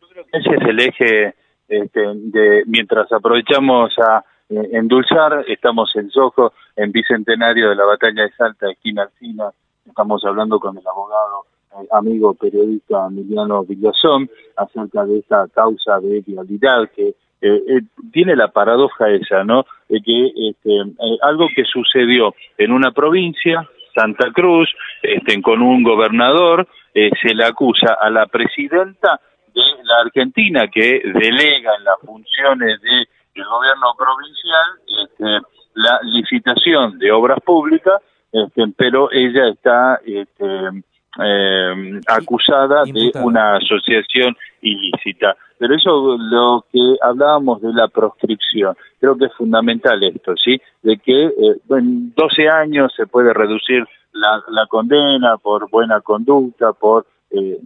Yo 0.00 0.08
creo 0.08 0.24
que 0.24 0.38
ese 0.38 0.54
es 0.54 0.62
el 0.62 0.80
eje 0.80 1.34
este, 1.68 2.00
de 2.14 2.62
mientras 2.66 3.10
aprovechamos 3.12 3.92
a 3.98 4.24
eh, 4.48 4.68
endulzar, 4.72 5.44
estamos 5.48 5.94
en 5.96 6.10
Sojo, 6.10 6.52
en 6.76 6.90
Bicentenario 6.92 7.70
de 7.70 7.76
la 7.76 7.84
Batalla 7.84 8.22
de 8.22 8.32
Salta, 8.32 8.70
esquina 8.70 9.02
Alcina, 9.02 9.50
estamos 9.86 10.24
hablando 10.24 10.58
con 10.58 10.76
el 10.76 10.86
abogado 10.86 11.46
eh, 11.72 11.86
amigo 11.92 12.34
periodista 12.34 13.06
Emiliano 13.06 13.64
Villazón 13.64 14.28
acerca 14.56 15.04
de 15.04 15.18
esta 15.18 15.46
causa 15.48 16.00
de 16.00 16.20
vialidad 16.26 16.88
que 16.94 17.14
eh, 17.44 17.60
eh, 17.68 17.80
tiene 18.12 18.36
la 18.36 18.52
paradoja 18.52 19.10
esa, 19.10 19.42
¿no? 19.42 19.66
De 19.88 20.00
que 20.00 20.26
este, 20.26 20.76
eh, 20.76 21.18
algo 21.22 21.48
que 21.54 21.64
sucedió 21.64 22.36
en 22.56 22.70
una 22.70 22.92
provincia, 22.92 23.68
Santa 23.94 24.30
Cruz, 24.32 24.68
este, 25.02 25.40
con 25.42 25.62
un 25.62 25.82
gobernador, 25.82 26.66
se 26.94 27.34
le 27.34 27.44
acusa 27.44 27.94
a 28.00 28.10
la 28.10 28.26
presidenta 28.26 29.18
de 29.54 29.62
la 29.82 30.00
Argentina 30.04 30.68
que 30.68 31.00
delega 31.04 31.74
en 31.76 31.84
las 31.84 31.98
funciones 32.04 32.80
del 32.80 33.06
gobierno 33.34 33.94
provincial 33.96 34.68
este, 35.02 35.46
la 35.74 36.00
licitación 36.02 36.98
de 36.98 37.10
obras 37.10 37.38
públicas, 37.40 38.00
este, 38.30 38.64
pero 38.76 39.10
ella 39.10 39.48
está 39.48 40.00
este, 40.04 40.82
eh, 41.18 42.00
acusada 42.06 42.84
de 42.84 43.12
una 43.22 43.56
asociación 43.56 44.36
ilícita. 44.60 45.36
Pero 45.58 45.74
eso 45.76 46.16
lo 46.18 46.64
que 46.72 46.96
hablábamos 47.00 47.60
de 47.62 47.72
la 47.72 47.88
proscripción, 47.88 48.76
creo 49.00 49.16
que 49.16 49.26
es 49.26 49.34
fundamental 49.34 50.02
esto, 50.02 50.34
¿sí? 50.36 50.60
De 50.82 50.96
que 50.96 51.26
eh, 51.26 51.56
en 51.70 52.12
12 52.14 52.48
años 52.48 52.92
se 52.96 53.06
puede 53.06 53.32
reducir 53.32 53.84
la, 54.12 54.42
la 54.48 54.66
condena 54.66 55.36
por 55.38 55.70
buena 55.70 56.00
conducta, 56.00 56.72
por... 56.72 57.06
Eh, 57.30 57.58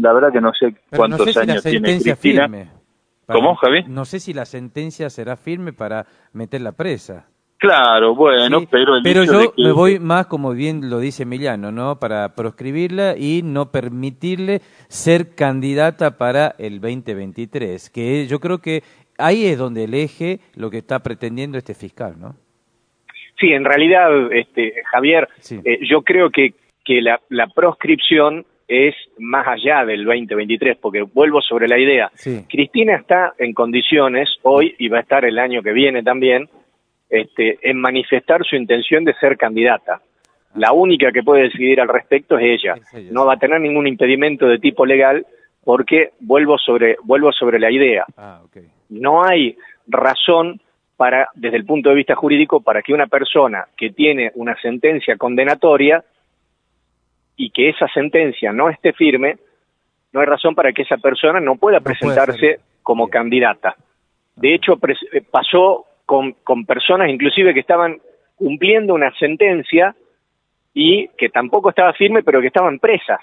la 0.00 0.12
verdad 0.12 0.32
que 0.32 0.40
no 0.40 0.52
sé 0.52 0.74
cuántos 0.96 1.36
años 1.36 1.62
tiene 1.62 2.00
Cristina. 2.00 2.48
¿Cómo, 3.26 3.54
Javi? 3.54 3.84
No 3.84 4.04
sé 4.04 4.18
si 4.18 4.32
la 4.34 4.44
sentencia 4.44 5.10
será 5.10 5.36
firme 5.36 5.72
para 5.72 6.06
meterla 6.32 6.72
presa. 6.72 7.28
Claro, 7.62 8.16
bueno, 8.16 8.64
pero 8.68 8.96
el 8.96 9.04
Pero 9.04 9.22
yo 9.22 9.54
me 9.56 9.70
voy 9.70 10.00
más, 10.00 10.26
como 10.26 10.52
bien 10.52 10.90
lo 10.90 10.98
dice 10.98 11.22
Emiliano, 11.22 11.70
¿no? 11.70 12.00
Para 12.00 12.34
proscribirla 12.34 13.14
y 13.16 13.42
no 13.44 13.70
permitirle 13.70 14.62
ser 14.88 15.36
candidata 15.36 16.18
para 16.18 16.56
el 16.58 16.80
2023, 16.80 17.88
que 17.90 18.26
yo 18.26 18.40
creo 18.40 18.58
que 18.58 18.82
ahí 19.16 19.46
es 19.46 19.58
donde 19.58 19.84
el 19.84 19.94
eje 19.94 20.40
lo 20.56 20.70
que 20.70 20.78
está 20.78 21.04
pretendiendo 21.04 21.56
este 21.56 21.74
fiscal, 21.74 22.14
¿no? 22.18 22.34
Sí, 23.38 23.52
en 23.52 23.64
realidad, 23.64 24.10
este, 24.32 24.82
Javier, 24.90 25.28
eh, 25.64 25.78
yo 25.88 26.02
creo 26.02 26.30
que, 26.30 26.54
que 26.84 27.00
la, 27.00 27.20
la, 27.28 27.46
proscripción 27.46 28.44
es 28.66 28.96
más 29.20 29.46
allá 29.46 29.84
del 29.84 30.04
2023, 30.04 30.78
porque 30.78 31.02
vuelvo 31.02 31.40
sobre 31.40 31.68
la 31.68 31.78
idea. 31.78 32.10
Cristina 32.48 32.96
está 32.96 33.34
en 33.38 33.52
condiciones 33.52 34.30
hoy 34.42 34.74
y 34.80 34.88
va 34.88 34.98
a 34.98 35.02
estar 35.02 35.24
el 35.24 35.38
año 35.38 35.62
que 35.62 35.72
viene 35.72 36.02
también 36.02 36.48
este, 37.12 37.58
en 37.60 37.78
manifestar 37.78 38.42
su 38.42 38.56
intención 38.56 39.04
de 39.04 39.12
ser 39.16 39.36
candidata. 39.36 40.00
La 40.54 40.72
única 40.72 41.12
que 41.12 41.22
puede 41.22 41.42
decidir 41.42 41.78
al 41.78 41.88
respecto 41.88 42.38
es 42.38 42.62
ella. 42.62 42.74
No 43.10 43.26
va 43.26 43.34
a 43.34 43.38
tener 43.38 43.60
ningún 43.60 43.86
impedimento 43.86 44.46
de 44.46 44.58
tipo 44.58 44.86
legal 44.86 45.26
porque 45.62 46.12
vuelvo 46.20 46.56
sobre, 46.56 46.96
vuelvo 47.04 47.30
sobre 47.30 47.60
la 47.60 47.70
idea. 47.70 48.06
Ah, 48.16 48.40
no 48.88 49.22
hay 49.22 49.58
razón 49.86 50.62
para, 50.96 51.28
desde 51.34 51.58
el 51.58 51.66
punto 51.66 51.90
de 51.90 51.96
vista 51.96 52.14
jurídico, 52.14 52.62
para 52.62 52.80
que 52.80 52.94
una 52.94 53.08
persona 53.08 53.66
que 53.76 53.90
tiene 53.90 54.32
una 54.34 54.56
sentencia 54.62 55.18
condenatoria 55.18 56.02
y 57.36 57.50
que 57.50 57.68
esa 57.68 57.88
sentencia 57.88 58.54
no 58.54 58.70
esté 58.70 58.94
firme, 58.94 59.36
no 60.14 60.20
hay 60.20 60.26
razón 60.26 60.54
para 60.54 60.72
que 60.72 60.82
esa 60.82 60.96
persona 60.96 61.40
no 61.40 61.56
pueda 61.56 61.80
presentarse 61.80 62.60
como 62.82 63.08
candidata. 63.08 63.76
De 64.34 64.54
hecho, 64.54 64.78
eh, 65.12 65.22
pasó 65.30 65.84
con, 66.06 66.34
personas 66.66 67.08
inclusive 67.08 67.54
que 67.54 67.60
estaban 67.60 68.00
cumpliendo 68.36 68.94
una 68.94 69.12
sentencia 69.18 69.94
y 70.74 71.08
que 71.18 71.28
tampoco 71.28 71.70
estaba 71.70 71.92
firme, 71.92 72.22
pero 72.22 72.40
que 72.40 72.48
estaban 72.48 72.78
presas 72.78 73.20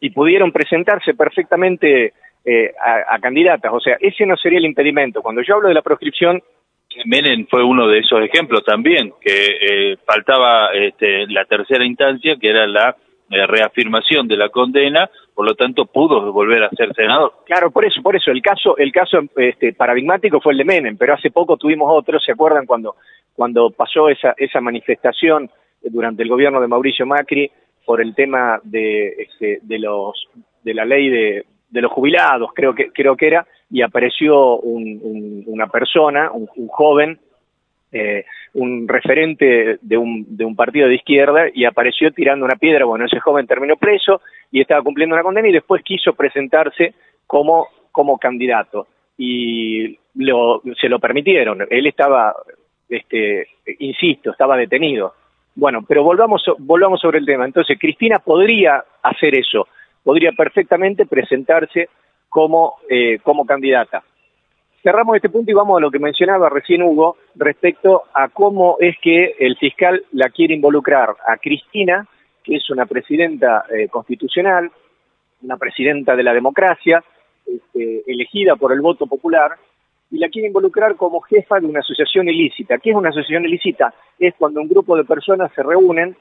y 0.00 0.10
pudieron 0.10 0.52
presentarse 0.52 1.14
perfectamente 1.14 2.12
eh, 2.44 2.74
a, 3.08 3.18
candidatas. 3.20 3.72
O 3.72 3.80
sea, 3.80 3.96
ese 4.00 4.26
no 4.26 4.36
sería 4.36 4.58
el 4.58 4.66
impedimento. 4.66 5.22
Cuando 5.22 5.42
yo 5.42 5.54
hablo 5.54 5.68
de 5.68 5.74
la 5.74 5.82
proscripción... 5.82 6.42
Menem 7.06 7.46
fue 7.46 7.64
uno 7.64 7.88
de 7.88 7.98
esos 8.00 8.20
ejemplos 8.22 8.62
también, 8.64 9.12
que 9.20 9.46
eh, 9.60 9.96
faltaba 10.04 10.68
este, 10.74 11.26
la 11.28 11.44
tercera 11.44 11.84
instancia, 11.84 12.36
que 12.40 12.50
era 12.50 12.66
la 12.66 12.94
reafirmación 13.46 14.28
de 14.28 14.36
la 14.36 14.48
condena, 14.48 15.10
por 15.34 15.46
lo 15.46 15.54
tanto 15.54 15.86
pudo 15.86 16.32
volver 16.32 16.64
a 16.64 16.70
ser 16.70 16.94
senador. 16.94 17.32
Claro, 17.46 17.70
por 17.70 17.84
eso, 17.84 18.00
por 18.02 18.16
eso 18.16 18.30
el 18.30 18.42
caso, 18.42 18.76
el 18.76 18.92
caso 18.92 19.18
este, 19.36 19.72
paradigmático 19.72 20.40
fue 20.40 20.52
el 20.52 20.58
de 20.58 20.64
Menem, 20.64 20.96
pero 20.96 21.14
hace 21.14 21.30
poco 21.30 21.56
tuvimos 21.56 21.88
otro, 21.90 22.18
¿se 22.20 22.32
acuerdan 22.32 22.66
cuando 22.66 22.96
cuando 23.34 23.70
pasó 23.70 24.08
esa 24.08 24.34
esa 24.36 24.60
manifestación 24.60 25.50
durante 25.82 26.22
el 26.22 26.28
gobierno 26.28 26.60
de 26.60 26.68
Mauricio 26.68 27.06
Macri 27.06 27.50
por 27.84 28.00
el 28.00 28.14
tema 28.14 28.60
de 28.62 29.08
este, 29.08 29.58
de 29.62 29.78
los 29.78 30.28
de 30.62 30.74
la 30.74 30.84
ley 30.84 31.10
de, 31.10 31.44
de 31.70 31.82
los 31.82 31.92
jubilados, 31.92 32.50
creo 32.54 32.74
que 32.74 32.90
creo 32.92 33.16
que 33.16 33.26
era, 33.26 33.46
y 33.70 33.82
apareció 33.82 34.58
una 34.58 35.66
persona, 35.66 36.30
un, 36.32 36.48
un 36.54 36.68
joven 36.68 37.18
eh, 37.94 38.24
un 38.54 38.88
referente 38.88 39.78
de 39.80 39.96
un, 39.96 40.36
de 40.36 40.44
un 40.44 40.56
partido 40.56 40.88
de 40.88 40.96
izquierda 40.96 41.44
y 41.54 41.64
apareció 41.64 42.10
tirando 42.12 42.44
una 42.44 42.56
piedra. 42.56 42.84
Bueno, 42.84 43.06
ese 43.06 43.20
joven 43.20 43.46
terminó 43.46 43.76
preso 43.76 44.20
y 44.50 44.60
estaba 44.60 44.82
cumpliendo 44.82 45.14
una 45.14 45.22
condena 45.22 45.48
y 45.48 45.52
después 45.52 45.82
quiso 45.84 46.12
presentarse 46.12 46.92
como, 47.26 47.68
candidato. 48.20 48.88
Y 49.16 49.96
lo, 50.16 50.60
se 50.80 50.88
lo 50.88 50.98
permitieron. 50.98 51.66
Él 51.70 51.86
estaba, 51.86 52.34
este, 52.88 53.46
insisto, 53.78 54.32
estaba 54.32 54.56
detenido. 54.56 55.14
Bueno, 55.54 55.84
pero 55.86 56.02
volvamos, 56.02 56.42
volvamos 56.58 57.00
sobre 57.00 57.20
el 57.20 57.26
tema. 57.26 57.44
Entonces, 57.44 57.78
Cristina 57.78 58.18
podría 58.18 58.84
hacer 59.04 59.36
eso, 59.36 59.68
podría 60.02 60.32
perfectamente 60.32 61.06
presentarse 61.06 61.88
como, 62.28 62.74
eh, 62.90 63.20
como 63.22 63.46
candidata 63.46 64.02
cerramos 64.84 65.16
este 65.16 65.30
punto 65.30 65.50
y 65.50 65.54
vamos 65.54 65.78
a 65.78 65.80
lo 65.80 65.90
que 65.90 65.98
mencionaba 65.98 66.50
recién 66.50 66.82
Hugo 66.82 67.16
respecto 67.36 68.02
a 68.12 68.28
cómo 68.28 68.76
es 68.78 68.94
que 69.02 69.34
el 69.38 69.56
fiscal 69.56 70.04
la 70.12 70.28
quiere 70.28 70.54
involucrar 70.54 71.16
a 71.26 71.38
Cristina, 71.38 72.06
que 72.44 72.56
es 72.56 72.70
una 72.70 72.84
presidenta 72.84 73.64
eh, 73.70 73.88
constitucional, 73.88 74.70
una 75.42 75.56
presidenta 75.56 76.14
de 76.14 76.22
la 76.22 76.34
democracia, 76.34 77.02
este, 77.46 78.02
elegida 78.06 78.56
por 78.56 78.72
el 78.72 78.82
voto 78.82 79.06
popular, 79.06 79.52
y 80.10 80.18
la 80.18 80.28
quiere 80.28 80.48
involucrar 80.48 80.96
como 80.96 81.22
jefa 81.22 81.58
de 81.60 81.66
una 81.66 81.80
asociación 81.80 82.28
ilícita. 82.28 82.76
¿Qué 82.76 82.90
es 82.90 82.96
una 82.96 83.08
asociación 83.08 83.46
ilícita? 83.46 83.94
Es 84.18 84.34
cuando 84.38 84.60
un 84.60 84.68
grupo 84.68 84.96
de 84.98 85.04
personas 85.04 85.50
se 85.54 85.62
reúnen 85.62 86.14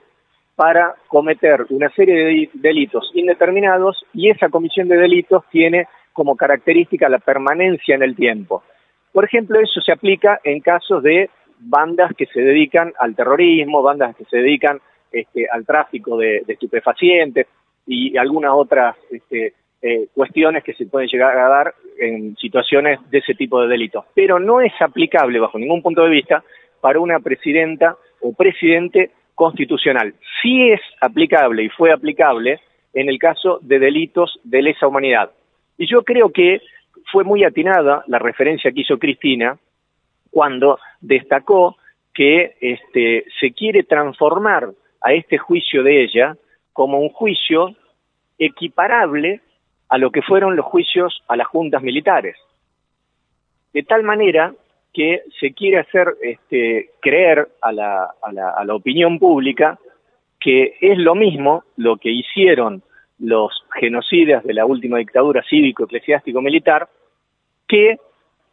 para 0.55 0.95
cometer 1.09 1.65
una 1.69 1.89
serie 1.89 2.15
de 2.15 2.49
delitos 2.53 3.11
indeterminados 3.13 4.05
y 4.13 4.29
esa 4.29 4.47
comisión 4.47 4.87
de 4.87 4.97
delitos 4.97 5.43
tiene 5.51 5.87
como 6.13 6.37
característica 6.37 7.09
la 7.09 7.19
permanencia 7.19 7.95
en 7.95 8.03
el 8.03 8.15
tiempo. 8.15 8.63
Por 9.11 9.25
ejemplo, 9.25 9.59
eso 9.59 9.81
se 9.81 9.91
aplica 9.91 10.39
en 10.43 10.59
casos 10.61 11.03
de 11.03 11.29
bandas 11.59 12.11
que 12.15 12.25
se 12.27 12.41
dedican 12.41 12.93
al 12.99 13.15
terrorismo, 13.15 13.81
bandas 13.81 14.15
que 14.15 14.25
se 14.25 14.37
dedican 14.37 14.79
este, 15.11 15.47
al 15.49 15.65
tráfico 15.65 16.17
de, 16.17 16.43
estupefacientes 16.47 17.47
y 17.85 18.17
algunas 18.17 18.51
otras 18.53 18.95
este, 19.11 19.53
eh, 19.81 20.07
cuestiones 20.13 20.63
que 20.63 20.73
se 20.73 20.85
pueden 20.85 21.09
llegar 21.09 21.37
a 21.37 21.49
dar 21.49 21.73
en 21.99 22.35
situaciones 22.37 22.99
de 23.11 23.19
ese 23.19 23.33
tipo 23.35 23.61
de 23.61 23.67
delitos. 23.67 24.05
Pero 24.15 24.39
no 24.39 24.61
es 24.61 24.73
aplicable 24.79 25.39
bajo 25.39 25.59
ningún 25.59 25.81
punto 25.81 26.03
de 26.03 26.09
vista 26.09 26.43
para 26.81 26.99
una 26.99 27.19
presidenta 27.19 27.95
o 28.21 28.33
presidente 28.33 29.11
constitucional. 29.35 30.13
Sí 30.41 30.71
es 30.71 30.81
aplicable 31.01 31.63
y 31.63 31.69
fue 31.69 31.91
aplicable 31.91 32.59
en 32.93 33.09
el 33.09 33.19
caso 33.19 33.59
de 33.61 33.79
delitos 33.79 34.39
de 34.43 34.61
lesa 34.61 34.87
humanidad. 34.87 35.31
Y 35.77 35.87
yo 35.87 36.03
creo 36.03 36.31
que 36.31 36.61
fue 37.11 37.23
muy 37.23 37.43
atinada 37.43 38.03
la 38.07 38.19
referencia 38.19 38.71
que 38.71 38.81
hizo 38.81 38.97
Cristina 38.97 39.57
cuando 40.31 40.79
destacó 41.01 41.77
que 42.13 42.55
este, 42.59 43.25
se 43.39 43.51
quiere 43.53 43.83
transformar 43.83 44.71
a 45.01 45.13
este 45.13 45.37
juicio 45.37 45.83
de 45.83 46.03
ella 46.03 46.37
como 46.71 46.99
un 46.99 47.09
juicio 47.09 47.75
equiparable 48.37 49.41
a 49.89 49.97
lo 49.97 50.11
que 50.11 50.21
fueron 50.21 50.55
los 50.55 50.65
juicios 50.65 51.23
a 51.27 51.35
las 51.35 51.47
juntas 51.47 51.83
militares. 51.83 52.35
De 53.73 53.83
tal 53.83 54.03
manera 54.03 54.53
que 54.93 55.23
se 55.39 55.53
quiere 55.53 55.79
hacer 55.79 56.15
este, 56.21 56.91
creer 56.99 57.47
a 57.61 57.71
la, 57.71 58.11
a, 58.21 58.31
la, 58.31 58.51
a 58.51 58.63
la 58.63 58.75
opinión 58.75 59.17
pública 59.17 59.79
que 60.39 60.75
es 60.81 60.97
lo 60.97 61.15
mismo 61.15 61.63
lo 61.77 61.97
que 61.97 62.11
hicieron 62.11 62.83
los 63.23 63.63
genocidas 63.79 64.43
de 64.43 64.53
la 64.53 64.65
última 64.65 64.97
dictadura 64.97 65.43
cívico-eclesiástico-militar 65.49 66.89
que 67.67 67.97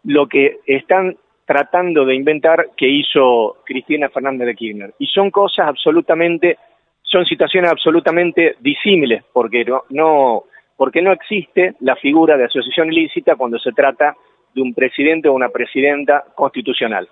lo 0.05 0.29
que 0.29 0.61
están 0.65 1.17
tratando 1.45 2.05
de 2.05 2.15
inventar 2.15 2.69
que 2.77 2.89
hizo 2.89 3.57
Cristina 3.65 4.09
Fernández 4.09 4.47
de 4.47 4.55
Kirchner. 4.55 4.95
Y 5.01 5.07
son 5.07 5.33
cosas 5.33 5.67
absolutamente, 5.67 6.57
son 7.03 7.27
situaciones 7.27 7.71
absolutamente 7.73 8.55
disímiles, 8.61 9.25
porque 9.33 9.65
no, 9.65 9.83
no, 9.91 10.45
porque 10.77 11.03
no 11.03 11.11
existe 11.11 11.75
la 11.81 11.97
figura 11.97 12.37
de 12.37 12.45
asociación 12.45 12.93
ilícita 12.93 13.35
cuando 13.35 13.59
se 13.59 13.73
trata 13.73 14.15
de 14.55 14.63
un 14.63 14.73
presidente 14.73 15.29
o 15.29 15.33
una 15.33 15.49
presidenta 15.49 16.25
constitucional. 16.37 17.09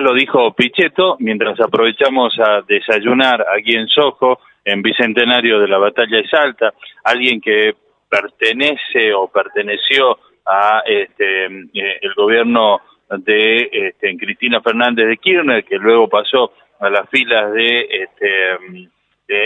Lo 0.00 0.14
dijo 0.14 0.52
Pichetto, 0.52 1.16
mientras 1.18 1.58
aprovechamos 1.60 2.38
a 2.38 2.62
desayunar 2.62 3.44
aquí 3.52 3.74
en 3.74 3.88
Sojo, 3.88 4.38
en 4.64 4.82
Bicentenario 4.82 5.58
de 5.60 5.68
la 5.68 5.78
Batalla 5.78 6.18
de 6.18 6.28
Salta, 6.28 6.72
alguien 7.04 7.40
que 7.40 7.74
pertenece 8.08 9.12
o 9.14 9.28
perteneció 9.28 10.18
a 10.46 10.82
este, 10.86 11.46
eh, 11.46 11.98
el 12.00 12.14
gobierno 12.14 12.80
de 13.10 13.68
este, 13.72 14.16
Cristina 14.16 14.60
Fernández 14.60 15.06
de 15.08 15.16
Kirchner, 15.16 15.64
que 15.64 15.76
luego 15.76 16.08
pasó 16.08 16.52
a 16.80 16.90
las 16.90 17.08
filas 17.10 17.52
de 17.52 17.80
este, 17.90 18.88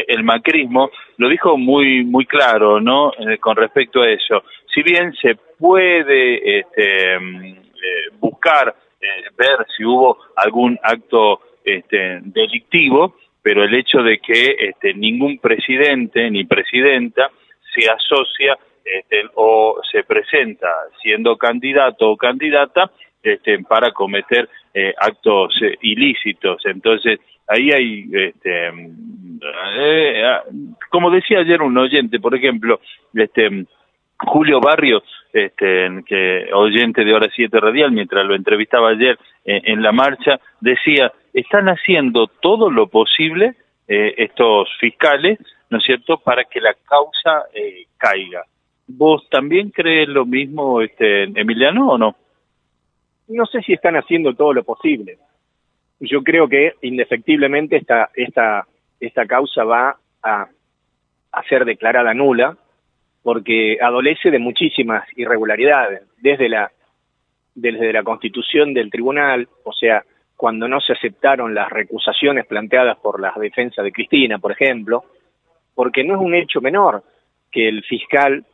el 0.08 0.24
macrismo, 0.24 0.90
lo 1.18 1.28
dijo 1.28 1.56
muy 1.56 2.04
muy 2.04 2.26
claro, 2.26 2.80
¿no? 2.80 3.12
Eh, 3.12 3.38
con 3.38 3.56
respecto 3.56 4.02
a 4.02 4.10
eso. 4.10 4.42
Si 4.74 4.82
bien 4.82 5.12
se 5.14 5.36
puede 5.58 6.60
este, 6.60 7.14
eh, 7.14 8.10
buscar 8.18 8.74
eh, 9.00 9.06
ver 9.36 9.66
si 9.76 9.84
hubo 9.84 10.18
algún 10.36 10.78
acto 10.82 11.40
este, 11.64 12.20
delictivo, 12.22 13.16
pero 13.46 13.62
el 13.62 13.72
hecho 13.76 14.02
de 14.02 14.18
que 14.18 14.56
este, 14.58 14.92
ningún 14.92 15.38
presidente 15.38 16.28
ni 16.32 16.42
presidenta 16.42 17.30
se 17.72 17.88
asocia 17.88 18.58
este, 18.84 19.22
o 19.36 19.80
se 19.88 20.02
presenta 20.02 20.66
siendo 21.00 21.36
candidato 21.36 22.10
o 22.10 22.16
candidata 22.16 22.90
este, 23.22 23.60
para 23.60 23.92
cometer 23.92 24.48
eh, 24.74 24.92
actos 24.98 25.54
eh, 25.62 25.78
ilícitos. 25.82 26.60
Entonces, 26.66 27.20
ahí 27.46 27.70
hay, 27.70 28.08
este, 28.12 28.66
eh, 29.78 30.24
ah, 30.24 30.42
como 30.90 31.12
decía 31.12 31.38
ayer 31.38 31.62
un 31.62 31.78
oyente, 31.78 32.18
por 32.18 32.34
ejemplo, 32.34 32.80
este, 33.14 33.64
Julio 34.18 34.58
Barrio, 34.58 35.04
este, 35.32 35.88
que 36.04 36.48
oyente 36.52 37.04
de 37.04 37.14
Hora 37.14 37.28
7 37.32 37.60
Radial, 37.60 37.92
mientras 37.92 38.26
lo 38.26 38.34
entrevistaba 38.34 38.88
ayer 38.88 39.16
en 39.44 39.80
la 39.80 39.92
marcha, 39.92 40.40
decía, 40.60 41.12
están 41.40 41.68
haciendo 41.68 42.26
todo 42.26 42.70
lo 42.70 42.88
posible 42.88 43.54
estos 43.88 44.68
fiscales, 44.80 45.38
¿no 45.70 45.78
es 45.78 45.84
cierto?, 45.84 46.18
para 46.18 46.44
que 46.44 46.60
la 46.60 46.74
causa 46.74 47.44
caiga. 47.96 48.44
¿Vos 48.88 49.28
también 49.30 49.70
crees 49.70 50.08
lo 50.08 50.26
mismo, 50.26 50.80
este, 50.80 51.22
Emiliano, 51.22 51.90
o 51.90 51.98
no? 51.98 52.16
no 53.28 53.46
sé 53.46 53.62
si 53.62 53.72
están 53.72 53.96
haciendo 53.96 54.34
todo 54.34 54.52
lo 54.52 54.64
posible. 54.64 55.18
Yo 56.00 56.22
creo 56.22 56.48
que 56.48 56.74
indefectiblemente 56.82 57.76
esta, 57.76 58.10
esta, 58.14 58.66
esta 59.00 59.26
causa 59.26 59.64
va 59.64 59.96
a, 60.22 60.46
a 61.32 61.42
ser 61.44 61.64
declarada 61.64 62.14
nula 62.14 62.56
porque 63.22 63.78
adolece 63.80 64.30
de 64.30 64.38
muchísimas 64.38 65.04
irregularidades, 65.16 66.02
desde 66.18 66.48
la, 66.48 66.70
desde 67.54 67.92
la 67.92 68.04
constitución 68.04 68.72
del 68.72 68.90
tribunal, 68.90 69.48
o 69.64 69.72
sea, 69.72 70.04
cuando 70.36 70.68
no 70.68 70.80
se 70.80 70.92
aceptaron 70.92 71.54
las 71.54 71.70
recusaciones 71.70 72.46
planteadas 72.46 72.98
por 72.98 73.20
la 73.20 73.32
defensa 73.36 73.82
de 73.82 73.92
Cristina, 73.92 74.38
por 74.38 74.52
ejemplo, 74.52 75.04
porque 75.74 76.04
no 76.04 76.14
es 76.14 76.20
un 76.20 76.34
hecho 76.34 76.60
menor 76.60 77.02
que 77.50 77.68
el 77.68 77.82
fiscal 77.84 78.44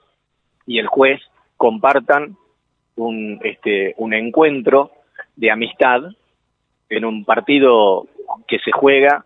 y 0.67 0.79
el 0.79 0.87
juez 0.87 1.21
compartan 1.57 2.37
un, 2.97 3.41
este, 3.43 3.95
un 3.99 4.15
encuentro 4.15 4.93
de 5.35 5.51
amistad 5.51 6.03
en 6.89 7.05
un 7.05 7.25
partido 7.25 8.07
que 8.47 8.59
se 8.59 8.71
juega 8.71 9.25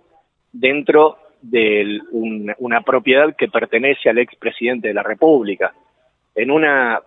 dentro 0.53 1.19
de 1.43 2.01
una 2.11 2.81
propiedad 2.81 3.37
que 3.37 3.49
pertenece 3.49 4.09
al 4.09 4.19
expresidente 4.19 4.89
de 4.89 4.95
la 4.95 5.03
República, 5.03 5.75
en 6.35 6.51
una 6.51 7.01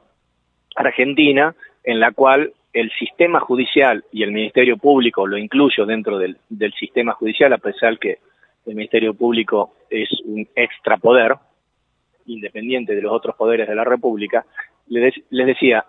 Argentina 0.76 1.56
en 1.84 2.00
la 2.00 2.12
cual 2.12 2.54
el 2.74 2.92
sistema 2.92 3.40
judicial 3.40 4.04
y 4.12 4.24
el 4.24 4.32
Ministerio 4.32 4.78
Público, 4.78 5.26
lo 5.26 5.38
incluyo 5.38 5.86
dentro 5.86 6.18
del, 6.20 6.38
sistema 6.80 7.14
judicial, 7.14 7.54
a 7.54 7.58
pesar 7.58 7.98
que 7.98 8.20
el 8.66 8.76
Ministerio 8.76 9.14
Público 9.14 9.74
es 9.90 10.10
un 10.26 10.48
extrapoder, 10.56 11.36
independiente 12.26 12.96
de 12.96 13.02
los 13.02 13.12
otros 13.12 13.36
poderes 13.36 13.68
de 13.68 13.76
la 13.76 13.84
República, 13.84 14.46
les, 14.88 15.16
les 15.32 15.48
decía, 15.48 15.86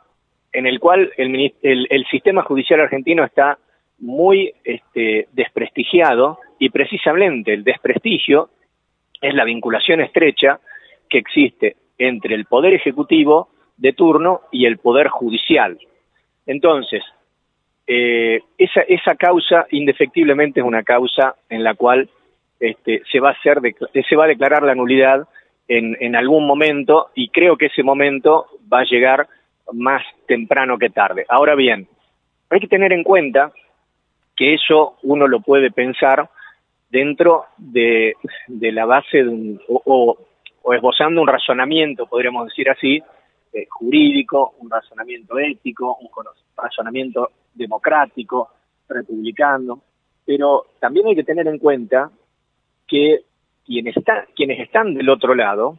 en 0.52 0.66
el 0.66 0.80
cual 0.80 1.12
el, 1.18 1.52
el, 1.62 2.06
sistema 2.10 2.42
judicial 2.42 2.80
argentino 2.80 3.24
está 3.24 3.58
muy 3.98 4.54
este, 4.64 5.28
desprestigiado 5.32 6.38
y 6.58 6.70
precisamente 6.70 7.52
el 7.52 7.62
desprestigio 7.62 8.48
es 9.20 9.34
la 9.34 9.44
vinculación 9.44 10.00
estrecha 10.00 10.60
que 11.10 11.18
existe 11.18 11.76
entre 11.98 12.34
el 12.34 12.46
poder 12.46 12.72
ejecutivo 12.72 13.50
de 13.76 13.92
turno 13.92 14.42
y 14.50 14.64
el 14.64 14.78
poder 14.78 15.08
judicial. 15.08 15.78
Entonces, 16.50 17.04
eh, 17.86 18.40
esa, 18.58 19.14
causa 19.14 19.66
indefectiblemente 19.70 20.58
es 20.58 20.66
una 20.66 20.82
causa 20.82 21.36
en 21.48 21.62
la 21.62 21.74
cual 21.74 22.08
este, 22.58 23.02
se, 23.10 23.20
va 23.20 23.28
a 23.28 23.32
hacer 23.32 23.60
se 24.08 24.16
va 24.16 24.24
a 24.24 24.28
declarar 24.28 24.64
la 24.64 24.74
nulidad 24.74 25.28
en, 25.68 25.96
en 26.00 26.16
algún 26.16 26.48
momento 26.48 27.10
y 27.14 27.28
creo 27.28 27.56
que 27.56 27.66
ese 27.66 27.84
momento 27.84 28.46
va 28.72 28.80
a 28.80 28.84
llegar 28.84 29.28
más 29.72 30.02
temprano 30.26 30.76
que 30.76 30.90
tarde. 30.90 31.24
Ahora 31.28 31.54
bien, 31.54 31.86
hay 32.48 32.58
que 32.58 32.66
tener 32.66 32.92
en 32.92 33.04
cuenta 33.04 33.52
que 34.34 34.54
eso 34.54 34.96
uno 35.04 35.28
lo 35.28 35.42
puede 35.42 35.70
pensar 35.70 36.28
dentro 36.90 37.44
de, 37.58 38.14
de 38.48 38.72
la 38.72 38.86
base 38.86 39.18
de 39.18 39.28
un, 39.28 39.60
o, 39.68 40.18
esbozando 40.74 41.22
un 41.22 41.28
razonamiento, 41.28 42.06
podríamos 42.06 42.48
decir 42.48 42.68
así, 42.70 43.00
eh, 43.52 43.66
jurídico, 43.68 44.54
un 44.58 44.70
razonamiento 44.70 45.38
ético, 45.38 45.96
un 46.00 46.08
razonamiento 46.56 47.30
democrático, 47.54 48.50
republicano, 48.88 49.82
pero 50.24 50.66
también 50.78 51.06
hay 51.06 51.14
que 51.14 51.24
tener 51.24 51.46
en 51.46 51.58
cuenta 51.58 52.10
que 52.86 53.20
quienes, 53.64 53.96
está, 53.96 54.26
quienes 54.34 54.60
están 54.60 54.94
del 54.94 55.08
otro 55.08 55.34
lado 55.34 55.78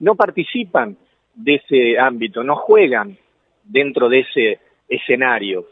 no 0.00 0.14
participan 0.14 0.96
de 1.34 1.56
ese 1.56 1.98
ámbito, 1.98 2.42
no 2.42 2.56
juegan 2.56 3.16
dentro 3.64 4.08
de 4.08 4.20
ese 4.20 4.58
escenario. 4.88 5.66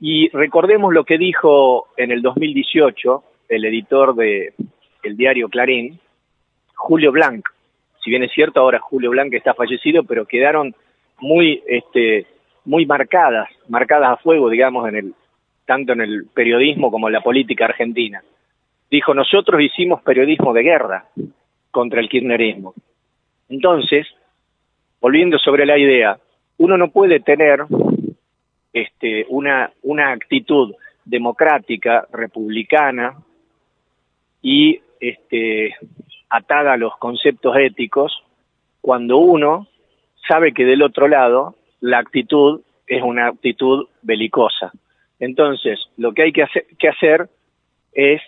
Y 0.00 0.28
recordemos 0.30 0.92
lo 0.92 1.04
que 1.04 1.18
dijo 1.18 1.88
en 1.96 2.10
el 2.10 2.22
2018 2.22 3.24
el 3.48 3.64
editor 3.64 4.14
de 4.14 4.54
el 5.02 5.16
diario 5.16 5.48
Clarín, 5.48 5.98
Julio 6.74 7.12
Blanc. 7.12 7.44
Si 8.08 8.10
bien 8.10 8.22
es 8.22 8.32
cierto, 8.32 8.60
ahora 8.60 8.78
Julio 8.80 9.10
Blanc 9.10 9.34
está 9.34 9.52
fallecido, 9.52 10.02
pero 10.02 10.24
quedaron 10.24 10.74
muy, 11.20 11.62
este, 11.66 12.24
muy 12.64 12.86
marcadas, 12.86 13.50
marcadas 13.68 14.12
a 14.12 14.16
fuego, 14.16 14.48
digamos, 14.48 14.88
en 14.88 14.96
el, 14.96 15.14
tanto 15.66 15.92
en 15.92 16.00
el 16.00 16.24
periodismo 16.32 16.90
como 16.90 17.08
en 17.08 17.12
la 17.12 17.20
política 17.20 17.66
argentina. 17.66 18.22
Dijo, 18.90 19.12
nosotros 19.12 19.60
hicimos 19.60 20.00
periodismo 20.00 20.54
de 20.54 20.62
guerra 20.62 21.04
contra 21.70 22.00
el 22.00 22.08
kirchnerismo. 22.08 22.72
Entonces, 23.50 24.06
volviendo 25.02 25.38
sobre 25.38 25.66
la 25.66 25.76
idea, 25.76 26.18
uno 26.56 26.78
no 26.78 26.88
puede 26.88 27.20
tener 27.20 27.66
este, 28.72 29.26
una, 29.28 29.70
una 29.82 30.12
actitud 30.12 30.74
democrática, 31.04 32.06
republicana 32.10 33.18
y 34.40 34.80
este, 34.98 35.74
atada 36.30 36.74
a 36.74 36.76
los 36.76 36.96
conceptos 36.98 37.56
éticos 37.56 38.22
cuando 38.80 39.18
uno 39.18 39.66
sabe 40.26 40.52
que 40.52 40.64
del 40.64 40.82
otro 40.82 41.08
lado 41.08 41.56
la 41.80 41.98
actitud 41.98 42.62
es 42.86 43.02
una 43.02 43.28
actitud 43.28 43.88
belicosa. 44.02 44.72
Entonces, 45.18 45.80
lo 45.96 46.12
que 46.12 46.22
hay 46.22 46.32
que 46.32 46.42
hacer, 46.42 46.66
que 46.78 46.88
hacer 46.88 47.28
es 47.92 48.20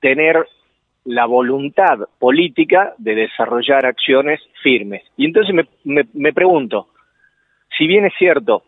tener 0.00 0.46
la 1.04 1.26
voluntad 1.26 2.08
política 2.18 2.94
de 2.98 3.14
desarrollar 3.14 3.86
acciones 3.86 4.40
firmes. 4.62 5.02
Y 5.16 5.24
entonces 5.24 5.54
me, 5.84 6.06
me, 6.12 6.32
pregunto, 6.32 6.88
si 7.76 7.86
bien 7.86 8.04
es 8.04 8.12
cierto, 8.18 8.64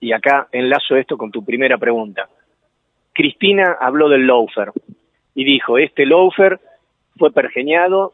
y 0.00 0.12
acá 0.12 0.48
enlazo 0.52 0.96
esto 0.96 1.16
con 1.16 1.30
tu 1.30 1.44
primera 1.44 1.78
pregunta, 1.78 2.28
Cristina 3.12 3.76
habló 3.80 4.08
del 4.08 4.26
loafer 4.26 4.72
y 5.34 5.44
dijo, 5.44 5.78
este 5.78 6.06
loafer 6.06 6.58
fue 7.16 7.32
pergeñado 7.32 8.12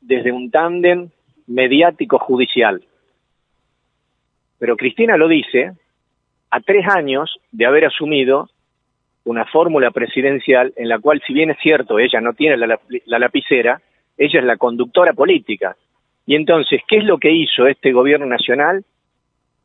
desde 0.00 0.32
un 0.32 0.50
tándem 0.50 1.10
mediático 1.46 2.18
judicial. 2.18 2.82
Pero 4.58 4.76
Cristina 4.76 5.16
lo 5.16 5.28
dice 5.28 5.72
a 6.50 6.60
tres 6.60 6.86
años 6.88 7.38
de 7.52 7.66
haber 7.66 7.84
asumido 7.84 8.48
una 9.24 9.44
fórmula 9.44 9.90
presidencial 9.90 10.72
en 10.76 10.88
la 10.88 10.98
cual, 10.98 11.22
si 11.26 11.34
bien 11.34 11.50
es 11.50 11.58
cierto, 11.60 11.98
ella 11.98 12.20
no 12.20 12.32
tiene 12.32 12.56
la, 12.56 12.78
la, 13.06 13.18
lapicera, 13.18 13.80
ella 14.16 14.40
es 14.40 14.46
la 14.46 14.56
conductora 14.56 15.12
política. 15.12 15.76
Y 16.26 16.34
entonces, 16.34 16.80
¿qué 16.88 16.98
es 16.98 17.04
lo 17.04 17.18
que 17.18 17.30
hizo 17.30 17.66
este 17.66 17.92
gobierno 17.92 18.26
nacional 18.26 18.84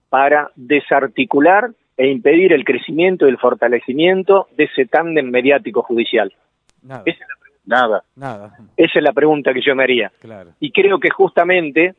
para 0.10 0.52
desarticular 0.56 1.72
e 1.96 2.08
impedir 2.08 2.54
el 2.54 2.66
crecimiento 2.66 3.26
y 3.26 3.30
el 3.30 3.38
fortalecimiento 3.38 4.48
de 4.58 4.66
ese 4.66 4.86
tándem 4.86 5.30
mediático 5.30 5.82
judicial? 5.82 6.34
Nada. 6.82 7.04
Esa 7.06 7.24
es 7.24 7.30
la 7.30 7.43
Nada. 7.66 8.04
Nada. 8.16 8.58
esa 8.76 9.00
es 9.00 9.04
la 9.04 9.14
pregunta 9.14 9.54
que 9.54 9.62
yo 9.62 9.76
me 9.76 9.84
haría. 9.84 10.12
Claro. 10.20 10.52
Y 10.60 10.72
creo 10.72 11.00
que 11.00 11.10
justamente 11.10 11.96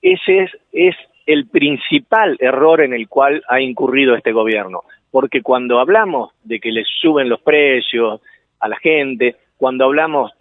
ese 0.00 0.44
es, 0.44 0.50
es 0.72 0.96
el 1.26 1.46
principal 1.48 2.36
error 2.40 2.80
en 2.80 2.94
el 2.94 3.08
cual 3.08 3.42
ha 3.48 3.60
incurrido 3.60 4.14
este 4.14 4.32
gobierno. 4.32 4.82
Porque 5.10 5.42
cuando 5.42 5.80
hablamos 5.80 6.32
de 6.44 6.60
que 6.60 6.72
les 6.72 6.86
suben 7.00 7.28
los 7.28 7.40
precios 7.40 8.20
a 8.60 8.68
la 8.68 8.76
gente, 8.76 9.36
cuando 9.56 9.84
hablamos 9.84 10.32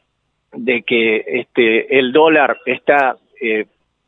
de 0.53 0.83
que 0.83 1.23
este, 1.25 1.97
el 1.99 2.11
dólar 2.11 2.57
está 2.65 3.17
eh, 3.41 3.65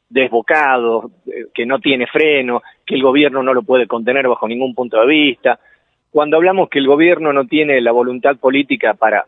desbocado, 0.09 1.11
eh, 1.25 1.47
que 1.53 1.65
no 1.65 1.79
tiene 1.79 2.07
freno, 2.07 2.61
que 2.85 2.95
el 2.95 3.03
gobierno 3.03 3.43
no 3.43 3.53
lo 3.53 3.63
puede 3.63 3.87
contener 3.87 4.27
bajo 4.27 4.47
ningún 4.47 4.73
punto 4.73 4.99
de 4.99 5.07
vista, 5.07 5.59
cuando 6.11 6.37
hablamos 6.37 6.69
que 6.69 6.79
el 6.79 6.87
gobierno 6.87 7.33
no 7.33 7.45
tiene 7.45 7.81
la 7.81 7.91
voluntad 7.91 8.37
política 8.37 8.93
para 8.93 9.25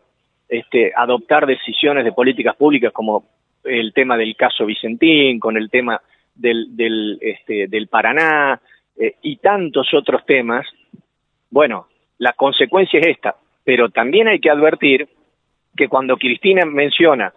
este, 0.50 0.92
adoptar 0.94 1.46
decisiones 1.46 2.04
de 2.04 2.12
políticas 2.12 2.56
públicas 2.56 2.92
como 2.92 3.24
el 3.62 3.92
tema 3.92 4.16
del 4.16 4.34
caso 4.36 4.66
Vicentín, 4.66 5.38
con 5.38 5.56
el 5.56 5.70
tema 5.70 6.00
del, 6.34 6.76
del, 6.76 7.18
este, 7.20 7.68
del 7.68 7.86
Paraná 7.86 8.60
eh, 8.98 9.14
y 9.22 9.36
tantos 9.36 9.94
otros 9.94 10.26
temas, 10.26 10.66
bueno, 11.50 11.86
la 12.18 12.32
consecuencia 12.32 12.98
es 13.00 13.06
esta, 13.06 13.36
pero 13.64 13.90
también 13.90 14.28
hay 14.28 14.40
que 14.40 14.50
advertir 14.50 15.08
que 15.76 15.88
cuando 15.88 16.16
Cristina 16.16 16.64
menciona 16.64 17.32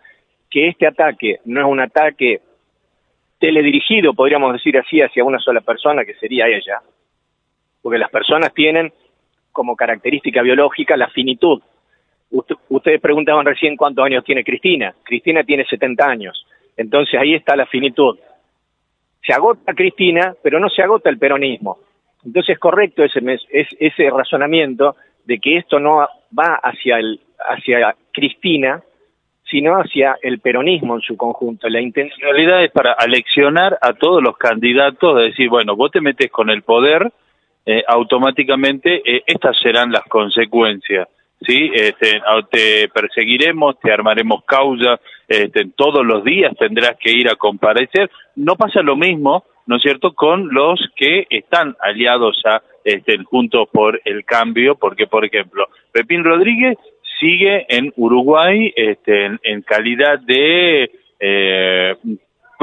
que 0.50 0.68
este 0.68 0.88
ataque 0.88 1.40
no 1.46 1.62
es 1.62 1.68
un 1.68 1.80
ataque 1.80 2.42
teledirigido, 3.40 4.14
podríamos 4.14 4.54
decir 4.54 4.78
así, 4.78 5.02
hacia 5.02 5.24
una 5.24 5.40
sola 5.40 5.62
persona, 5.62 6.04
que 6.06 6.16
sería 6.16 6.48
ella, 6.48 6.82
porque 7.82 8.00
las 8.00 8.10
personas 8.10 8.54
tienen 8.54 8.92
como 9.52 9.76
característica 9.76 10.42
biológica 10.42 10.98
la 10.98 11.10
finitud, 11.10 11.62
ustedes 12.70 13.00
preguntaban 13.00 13.46
recién 13.46 13.78
cuántos 13.78 14.06
años 14.06 14.24
tiene 14.24 14.44
Cristina. 14.44 14.94
Cristina 15.04 15.44
tiene 15.44 15.66
70 15.66 16.06
años. 16.06 16.46
Entonces 16.76 17.20
ahí 17.20 17.36
está 17.36 17.56
la 17.56 17.66
finitud. 17.66 18.18
Se 19.26 19.34
agota 19.34 19.74
Cristina, 19.74 20.34
pero 20.42 20.60
no 20.60 20.70
se 20.70 20.82
agota 20.82 21.10
el 21.10 21.18
peronismo. 21.18 21.78
Entonces 22.26 22.54
es 22.54 22.60
correcto 22.60 23.04
ese, 23.04 23.22
ese 23.52 24.10
razonamiento 24.10 24.96
de 25.26 25.40
que 25.40 25.58
esto 25.58 25.80
no 25.80 26.08
va 26.38 26.56
hacia, 26.56 26.98
el, 26.98 27.20
hacia 27.40 27.96
Cristina, 28.12 28.82
sino 29.50 29.76
hacia 29.76 30.18
el 30.22 30.40
peronismo 30.40 30.96
en 30.96 31.02
su 31.02 31.16
conjunto. 31.16 31.70
La 31.70 31.82
intencionalidad 31.82 32.64
es 32.64 32.72
para 32.72 32.94
aleccionar 32.94 33.78
a 33.82 33.94
todos 33.94 34.22
los 34.22 34.38
candidatos, 34.38 35.18
de 35.18 35.24
decir, 35.26 35.50
bueno, 35.50 35.76
vos 35.76 35.92
te 35.92 36.02
metes 36.02 36.32
con 36.32 36.50
el 36.50 36.64
poder, 36.64 37.12
eh, 37.66 37.84
automáticamente 37.88 39.02
eh, 39.06 39.24
estas 39.26 39.58
serán 39.60 39.92
las 39.92 40.04
consecuencias. 40.04 41.08
¿Sí? 41.46 41.72
Este, 41.74 42.22
te 42.52 42.90
perseguiremos, 42.90 43.80
te 43.80 43.92
armaremos 43.92 44.44
causa, 44.46 45.00
este, 45.28 45.66
todos 45.76 46.06
los 46.06 46.24
días 46.24 46.54
tendrás 46.58 46.98
que 47.00 47.12
ir 47.12 47.30
a 47.30 47.36
comparecer. 47.36 48.10
No 48.36 48.56
pasa 48.56 48.82
lo 48.82 48.96
mismo, 48.96 49.44
¿no 49.66 49.78
es 49.78 49.82
cierto?, 49.82 50.14
con 50.14 50.54
los 50.54 50.80
que 50.96 51.28
están 51.30 51.76
aliados 51.80 52.42
a, 52.46 52.62
este, 52.84 53.18
juntos 53.24 53.70
por 53.72 54.02
el 54.06 54.26
cambio, 54.26 54.76
porque, 54.76 55.08
por 55.08 55.26
ejemplo, 55.26 55.68
Pepín 55.92 56.24
Rodríguez 56.24 56.78
sigue 57.20 57.66
en 57.70 57.94
Uruguay 57.96 58.74
este, 58.76 59.26
en, 59.44 59.62
calidad 59.62 60.20
de 60.20 60.92
eh, 61.20 61.96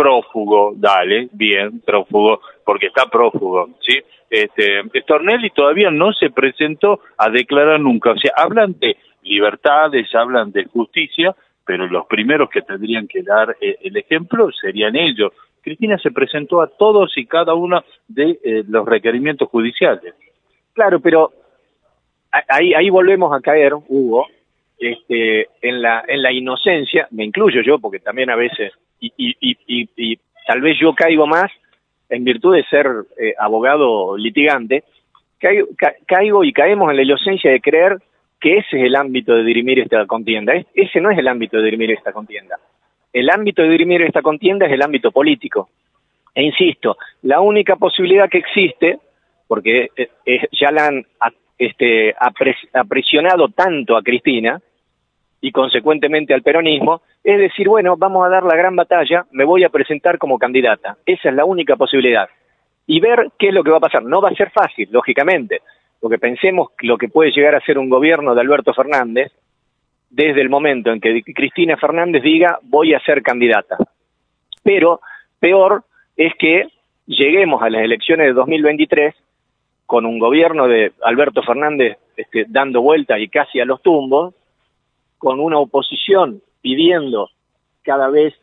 prófugo, 0.00 0.72
dale, 0.76 1.28
bien, 1.32 1.80
prófugo, 1.80 2.40
porque 2.64 2.86
está 2.86 3.04
prófugo, 3.06 3.68
¿sí? 3.80 3.98
Este, 4.30 4.82
Stornelli 5.02 5.50
todavía 5.50 5.90
no 5.90 6.12
se 6.12 6.30
presentó 6.30 7.00
a 7.18 7.28
declarar 7.28 7.78
nunca. 7.80 8.12
O 8.12 8.16
sea, 8.16 8.32
hablan 8.36 8.78
de 8.78 8.96
libertades, 9.22 10.14
hablan 10.14 10.52
de 10.52 10.64
justicia, 10.64 11.34
pero 11.66 11.86
los 11.86 12.06
primeros 12.06 12.48
que 12.48 12.62
tendrían 12.62 13.06
que 13.08 13.22
dar 13.22 13.56
eh, 13.60 13.76
el 13.82 13.96
ejemplo 13.96 14.50
serían 14.52 14.96
ellos. 14.96 15.32
Cristina 15.60 15.98
se 15.98 16.10
presentó 16.10 16.62
a 16.62 16.68
todos 16.68 17.12
y 17.18 17.26
cada 17.26 17.52
uno 17.52 17.84
de 18.08 18.38
eh, 18.42 18.64
los 18.66 18.86
requerimientos 18.86 19.48
judiciales. 19.50 20.14
Claro, 20.72 21.00
pero 21.00 21.32
ahí, 22.48 22.72
ahí 22.72 22.88
volvemos 22.88 23.36
a 23.36 23.40
caer, 23.42 23.74
Hugo, 23.74 24.28
este, 24.78 25.48
en, 25.60 25.82
la, 25.82 26.04
en 26.08 26.22
la 26.22 26.32
inocencia, 26.32 27.06
me 27.10 27.24
incluyo 27.24 27.60
yo, 27.60 27.78
porque 27.78 27.98
también 27.98 28.30
a 28.30 28.36
veces, 28.36 28.72
y, 29.00 29.12
y, 29.16 29.56
y, 29.66 29.88
y 29.96 30.18
tal 30.46 30.60
vez 30.60 30.78
yo 30.80 30.94
caigo 30.94 31.26
más 31.26 31.50
en 32.10 32.24
virtud 32.24 32.54
de 32.54 32.64
ser 32.64 32.86
eh, 33.18 33.34
abogado 33.38 34.16
litigante, 34.16 34.84
caigo, 36.06 36.44
y 36.44 36.52
caemos 36.52 36.90
en 36.90 36.96
la 36.96 37.02
inocencia 37.02 37.50
de 37.50 37.60
creer 37.60 37.98
que 38.40 38.58
ese 38.58 38.78
es 38.78 38.86
el 38.86 38.96
ámbito 38.96 39.34
de 39.34 39.44
dirimir 39.44 39.78
esta 39.78 40.06
contienda. 40.06 40.54
ese 40.74 41.00
no 41.00 41.10
es 41.10 41.18
el 41.18 41.28
ámbito 41.28 41.56
de 41.56 41.64
dirimir 41.64 41.92
esta 41.92 42.12
contienda. 42.12 42.56
El 43.12 43.30
ámbito 43.30 43.62
de 43.62 43.68
dirimir 43.68 44.02
esta 44.02 44.22
contienda 44.22 44.66
es 44.66 44.72
el 44.72 44.82
ámbito 44.82 45.10
político. 45.10 45.68
E 46.34 46.42
insisto, 46.42 46.96
la 47.22 47.40
única 47.40 47.76
posibilidad 47.76 48.28
que 48.28 48.38
existe, 48.38 48.98
porque 49.48 49.90
eh, 49.96 50.48
ya 50.52 50.70
la 50.70 50.86
han 50.86 51.06
este, 51.58 52.14
aprisionado 52.72 53.48
tanto 53.48 53.96
a 53.96 54.02
Cristina, 54.02 54.60
y 55.40 55.52
consecuentemente 55.52 56.34
al 56.34 56.42
peronismo, 56.42 57.02
es 57.24 57.38
decir, 57.38 57.68
bueno, 57.68 57.96
vamos 57.96 58.26
a 58.26 58.28
dar 58.28 58.42
la 58.42 58.56
gran 58.56 58.76
batalla, 58.76 59.24
me 59.32 59.44
voy 59.44 59.64
a 59.64 59.70
presentar 59.70 60.18
como 60.18 60.38
candidata. 60.38 60.96
Esa 61.06 61.30
es 61.30 61.34
la 61.34 61.44
única 61.44 61.76
posibilidad. 61.76 62.28
Y 62.86 63.00
ver 63.00 63.30
qué 63.38 63.48
es 63.48 63.54
lo 63.54 63.64
que 63.64 63.70
va 63.70 63.78
a 63.78 63.80
pasar. 63.80 64.02
No 64.02 64.20
va 64.20 64.28
a 64.28 64.34
ser 64.34 64.50
fácil, 64.50 64.88
lógicamente, 64.90 65.60
porque 66.00 66.18
pensemos 66.18 66.70
lo 66.80 66.98
que 66.98 67.08
puede 67.08 67.30
llegar 67.30 67.54
a 67.54 67.60
ser 67.60 67.78
un 67.78 67.88
gobierno 67.88 68.34
de 68.34 68.40
Alberto 68.40 68.74
Fernández 68.74 69.32
desde 70.10 70.40
el 70.40 70.50
momento 70.50 70.90
en 70.90 71.00
que 71.00 71.22
Cristina 71.22 71.76
Fernández 71.76 72.22
diga 72.22 72.58
voy 72.62 72.94
a 72.94 73.00
ser 73.00 73.22
candidata. 73.22 73.76
Pero 74.62 75.00
peor 75.38 75.84
es 76.16 76.34
que 76.34 76.66
lleguemos 77.06 77.62
a 77.62 77.70
las 77.70 77.82
elecciones 77.82 78.26
de 78.26 78.32
2023 78.32 79.14
con 79.86 80.04
un 80.04 80.18
gobierno 80.18 80.68
de 80.68 80.92
Alberto 81.02 81.42
Fernández 81.42 81.98
este, 82.16 82.44
dando 82.48 82.82
vuelta 82.82 83.18
y 83.18 83.28
casi 83.28 83.60
a 83.60 83.64
los 83.64 83.82
tumbos, 83.82 84.34
con 85.20 85.38
una 85.38 85.58
oposición 85.58 86.42
pidiendo 86.62 87.28
cada 87.82 88.08
vez 88.08 88.34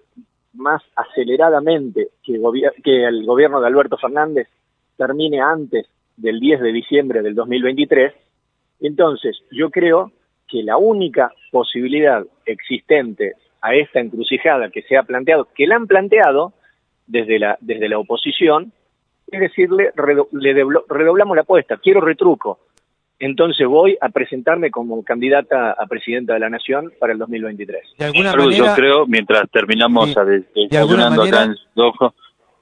más 0.54 0.84
aceleradamente 0.96 2.10
que, 2.24 2.40
que 2.84 3.04
el 3.04 3.26
gobierno 3.26 3.60
de 3.60 3.68
Alberto 3.68 3.98
Fernández 3.98 4.48
termine 4.96 5.42
antes 5.42 5.88
del 6.16 6.40
10 6.40 6.62
de 6.62 6.72
diciembre 6.72 7.22
del 7.24 7.34
2023, 7.34 8.14
entonces 8.82 9.38
yo 9.52 9.72
creo 9.72 10.12
que 10.48 10.62
la 10.62 10.78
única 10.78 11.32
posibilidad 11.52 12.24
existente 12.46 13.34
a 13.62 13.74
esta 13.74 14.00
encrucijada 14.00 14.70
que 14.70 14.84
se 14.84 14.98
ha 14.98 15.04
planteado, 15.04 15.48
que 15.56 15.66
la 15.66 15.78
han 15.78 15.88
planteado 15.88 16.54
desde 17.08 17.40
la, 17.40 17.58
desde 17.60 17.90
la 17.90 17.98
oposición, 17.98 18.72
es 19.32 19.40
decirle, 19.40 19.92
redoblamos 19.96 21.36
la 21.36 21.42
apuesta, 21.42 21.78
quiero 21.78 22.02
retruco, 22.02 22.60
entonces 23.20 23.68
voy 23.68 23.98
a 24.00 24.10
presentarme 24.10 24.72
como 24.72 25.04
candidata 25.04 25.72
a 25.72 25.86
presidenta 25.88 26.34
de 26.34 26.40
la 26.40 26.50
Nación 26.50 26.92
para 27.00 27.14
el 27.14 27.20
2023. 27.20 27.96
De 27.98 28.06
alguna 28.06 28.34
Yo 28.52 28.66
creo, 28.76 29.08
mientras 29.08 29.50
terminamos 29.52 30.16
a 30.18 30.24
de, 30.24 30.44
acá 30.72 31.44
en 31.44 31.56
Dojo, 31.76 32.14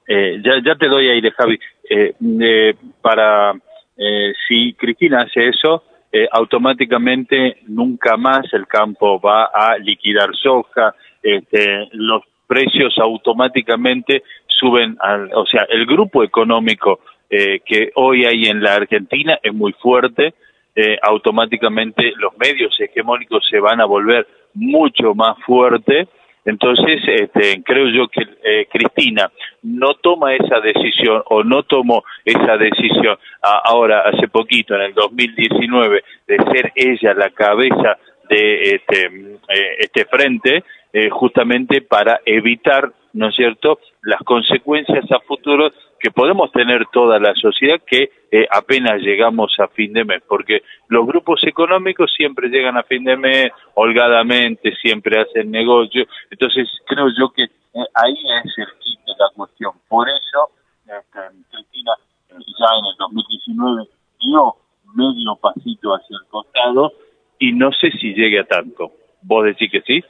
eh, 0.08 0.40
ya, 0.44 0.52
ya 0.64 0.76
te 0.76 0.86
doy 0.88 1.08
aire, 1.08 1.30
Javi, 1.32 1.58
eh, 1.90 2.74
para 3.02 3.52
eh, 3.96 4.32
si 4.46 4.74
Cristina 4.74 5.22
hace 5.22 5.48
eso, 5.48 5.82
eh, 6.12 6.28
automáticamente 6.30 7.58
nunca 7.66 8.16
más 8.16 8.46
el 8.52 8.66
campo 8.66 9.20
va 9.20 9.50
a 9.52 9.76
liquidar 9.78 10.30
soja, 10.34 10.94
este, 11.22 11.88
los 11.92 12.22
precios 12.46 12.96
automáticamente 12.98 14.22
suben, 14.46 14.96
al, 15.00 15.30
o 15.34 15.44
sea, 15.46 15.66
el 15.68 15.84
grupo 15.86 16.22
económico 16.22 17.00
eh, 17.28 17.60
que 17.66 17.90
hoy 17.96 18.24
hay 18.24 18.46
en 18.46 18.62
la 18.62 18.74
Argentina 18.74 19.38
es 19.42 19.52
muy 19.52 19.72
fuerte, 19.72 20.34
eh, 20.76 20.98
automáticamente 21.02 22.12
los 22.16 22.36
medios 22.38 22.78
hegemónicos 22.78 23.44
se 23.50 23.58
van 23.58 23.80
a 23.80 23.86
volver 23.86 24.26
mucho 24.54 25.14
más 25.14 25.36
fuertes 25.44 26.08
Entonces, 26.46 27.02
este, 27.08 27.60
creo 27.64 27.88
yo 27.88 28.06
que 28.06 28.22
eh, 28.22 28.68
Cristina 28.70 29.30
no 29.64 29.94
toma 29.94 30.34
esa 30.34 30.60
decisión 30.60 31.20
o 31.26 31.42
no 31.42 31.64
tomó 31.64 32.04
esa 32.24 32.56
decisión 32.56 33.18
ahora, 33.42 34.02
hace 34.06 34.28
poquito, 34.28 34.76
en 34.76 34.82
el 34.82 34.94
2019, 34.94 36.04
de 36.28 36.36
ser 36.52 36.72
ella 36.76 37.14
la 37.14 37.30
cabeza 37.30 37.98
de 38.28 38.76
este, 38.76 39.06
eh, 39.06 39.76
este 39.80 40.04
frente, 40.04 40.62
eh, 40.92 41.10
justamente 41.10 41.82
para 41.82 42.20
evitar, 42.24 42.92
¿no 43.12 43.28
es 43.28 43.34
cierto?, 43.34 43.80
las 44.02 44.20
consecuencias 44.20 45.10
a 45.10 45.18
futuro 45.20 45.72
que 46.06 46.12
podemos 46.12 46.52
tener 46.52 46.86
toda 46.92 47.18
la 47.18 47.34
sociedad 47.34 47.80
que 47.84 48.10
eh, 48.30 48.46
apenas 48.48 49.02
llegamos 49.02 49.52
a 49.58 49.66
fin 49.66 49.92
de 49.92 50.04
mes, 50.04 50.22
porque 50.28 50.62
los 50.86 51.04
grupos 51.04 51.42
económicos 51.42 52.14
siempre 52.16 52.48
llegan 52.48 52.76
a 52.76 52.84
fin 52.84 53.02
de 53.02 53.16
mes 53.16 53.50
holgadamente, 53.74 54.72
siempre 54.76 55.20
hacen 55.20 55.50
negocio, 55.50 56.06
entonces 56.30 56.68
creo 56.86 57.08
yo 57.08 57.30
que 57.30 57.48
ahí 57.92 58.14
es 58.44 58.56
el 58.56 58.68
kit 58.78 59.00
de 59.00 59.12
la 59.18 59.26
cuestión. 59.34 59.72
Por 59.88 60.06
eso, 60.08 60.50
este, 60.84 61.18
Cristina 61.50 61.94
ya 62.30 62.68
en 62.78 62.86
el 62.86 62.96
2019 62.98 63.88
dio 64.20 64.54
medio 64.94 65.34
pasito 65.42 65.92
hacia 65.92 66.18
el 66.22 66.28
costado 66.28 66.92
y 67.40 67.52
no 67.52 67.72
sé 67.72 67.90
si 67.90 68.14
llegue 68.14 68.38
a 68.38 68.44
tanto. 68.44 68.92
¿Vos 69.22 69.44
decís 69.44 69.72
que 69.72 69.80
sí? 69.80 70.04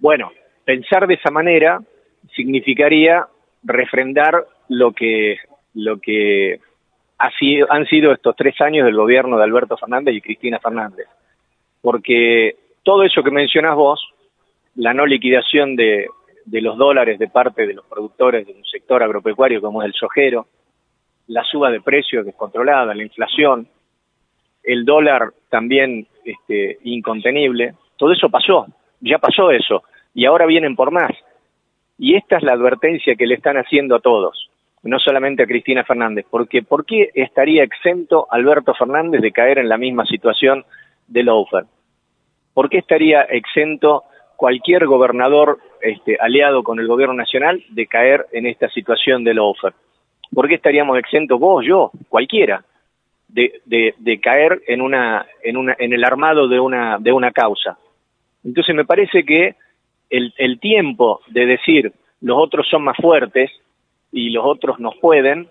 Bueno, 0.00 0.32
pensar 0.64 1.06
de 1.06 1.14
esa 1.14 1.30
manera 1.30 1.78
significaría 2.34 3.28
refrendar 3.62 4.44
lo 4.68 4.92
que, 4.92 5.38
lo 5.74 5.98
que 5.98 6.60
ha 7.18 7.30
sido, 7.38 7.66
han 7.70 7.86
sido 7.86 8.12
estos 8.12 8.36
tres 8.36 8.60
años 8.60 8.84
del 8.84 8.96
gobierno 8.96 9.36
de 9.36 9.44
Alberto 9.44 9.76
Fernández 9.76 10.14
y 10.14 10.20
Cristina 10.20 10.58
Fernández. 10.58 11.06
Porque 11.80 12.56
todo 12.82 13.02
eso 13.02 13.22
que 13.22 13.30
mencionas 13.30 13.76
vos, 13.76 14.00
la 14.76 14.94
no 14.94 15.06
liquidación 15.06 15.76
de, 15.76 16.06
de 16.44 16.60
los 16.60 16.76
dólares 16.76 17.18
de 17.18 17.28
parte 17.28 17.66
de 17.66 17.74
los 17.74 17.86
productores 17.86 18.46
de 18.46 18.52
un 18.52 18.64
sector 18.64 19.02
agropecuario 19.02 19.60
como 19.60 19.82
es 19.82 19.86
el 19.86 19.94
sojero, 19.94 20.46
la 21.28 21.44
suba 21.44 21.70
de 21.70 21.80
precios 21.80 22.26
descontrolada, 22.26 22.94
la 22.94 23.02
inflación, 23.02 23.68
el 24.62 24.84
dólar 24.84 25.32
también 25.48 26.06
este, 26.24 26.78
incontenible, 26.84 27.74
todo 27.96 28.12
eso 28.12 28.28
pasó, 28.28 28.66
ya 29.00 29.18
pasó 29.18 29.50
eso, 29.50 29.82
y 30.14 30.24
ahora 30.24 30.46
vienen 30.46 30.76
por 30.76 30.90
más. 30.90 31.12
Y 31.98 32.16
esta 32.16 32.36
es 32.36 32.42
la 32.42 32.52
advertencia 32.52 33.14
que 33.14 33.26
le 33.26 33.34
están 33.34 33.56
haciendo 33.56 33.96
a 33.96 34.00
todos, 34.00 34.50
no 34.82 34.98
solamente 34.98 35.42
a 35.42 35.46
Cristina 35.46 35.84
Fernández, 35.84 36.26
porque 36.28 36.62
¿por 36.62 36.84
qué 36.84 37.10
estaría 37.14 37.62
exento 37.62 38.26
Alberto 38.30 38.74
Fernández 38.74 39.20
de 39.20 39.32
caer 39.32 39.58
en 39.58 39.68
la 39.68 39.78
misma 39.78 40.04
situación 40.06 40.64
de 41.06 41.22
Lofer? 41.22 41.64
¿Por 42.52 42.68
qué 42.68 42.78
estaría 42.78 43.22
exento 43.22 44.04
cualquier 44.36 44.86
gobernador 44.86 45.58
este, 45.80 46.16
aliado 46.20 46.62
con 46.62 46.80
el 46.80 46.88
gobierno 46.88 47.14
nacional 47.14 47.62
de 47.70 47.86
caer 47.86 48.26
en 48.32 48.46
esta 48.46 48.68
situación 48.70 49.24
de 49.24 49.34
Lofer? 49.34 49.72
¿Por 50.34 50.48
qué 50.48 50.54
estaríamos 50.54 50.98
exentos 50.98 51.38
vos, 51.38 51.64
yo, 51.64 51.90
cualquiera? 52.08 52.64
de, 53.32 54.20
caer 54.22 54.62
en, 54.66 54.80
una, 54.80 55.26
en, 55.42 55.56
una, 55.56 55.74
en 55.78 55.92
el 55.92 56.04
armado 56.04 56.48
de 56.48 56.60
una, 56.60 56.98
de 56.98 57.12
una 57.12 57.32
causa. 57.32 57.78
Entonces 58.44 58.74
me 58.74 58.84
parece 58.84 59.24
que 59.24 59.56
el, 60.10 60.34
el 60.36 60.60
tiempo 60.60 61.20
de 61.28 61.46
decir 61.46 61.92
los 62.20 62.36
otros 62.38 62.68
son 62.68 62.84
más 62.84 62.96
fuertes 62.96 63.50
y 64.12 64.30
los 64.30 64.44
otros 64.44 64.78
no 64.78 64.92
pueden, 65.00 65.48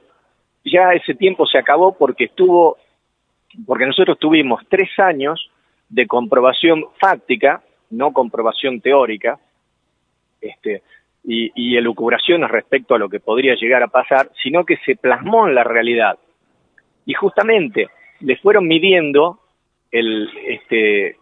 ya 0.64 0.94
ese 0.94 1.16
tiempo 1.16 1.46
se 1.48 1.58
acabó 1.58 1.98
porque 1.98 2.26
estuvo, 2.26 2.78
porque 3.66 3.88
nosotros 3.88 4.20
tuvimos 4.20 4.62
tres 4.70 4.90
años 5.00 5.50
de 5.90 6.08
comprobación 6.08 6.86
fáctica, 7.00 7.64
no 7.90 8.14
comprobación 8.14 8.80
teórica, 8.80 9.40
este, 10.40 10.84
y, 11.24 11.52
y 11.56 11.78
elucubraciones 11.78 12.50
respecto 12.50 12.96
a 12.96 13.00
lo 13.00 13.10
que 13.10 13.20
podría 13.20 13.56
llegar 13.56 13.84
a 13.84 13.88
pasar, 13.88 14.30
sino 14.42 14.66
que 14.66 14.78
se 14.78 14.96
plasmó 14.96 15.48
en 15.48 15.56
la 15.56 15.64
realidad. 15.64 16.18
Y 17.06 17.14
justamente 17.14 17.90
le 18.22 18.38
fueron 18.38 18.68
midiendo 18.68 19.40
el 19.92 20.30
este 20.48 21.18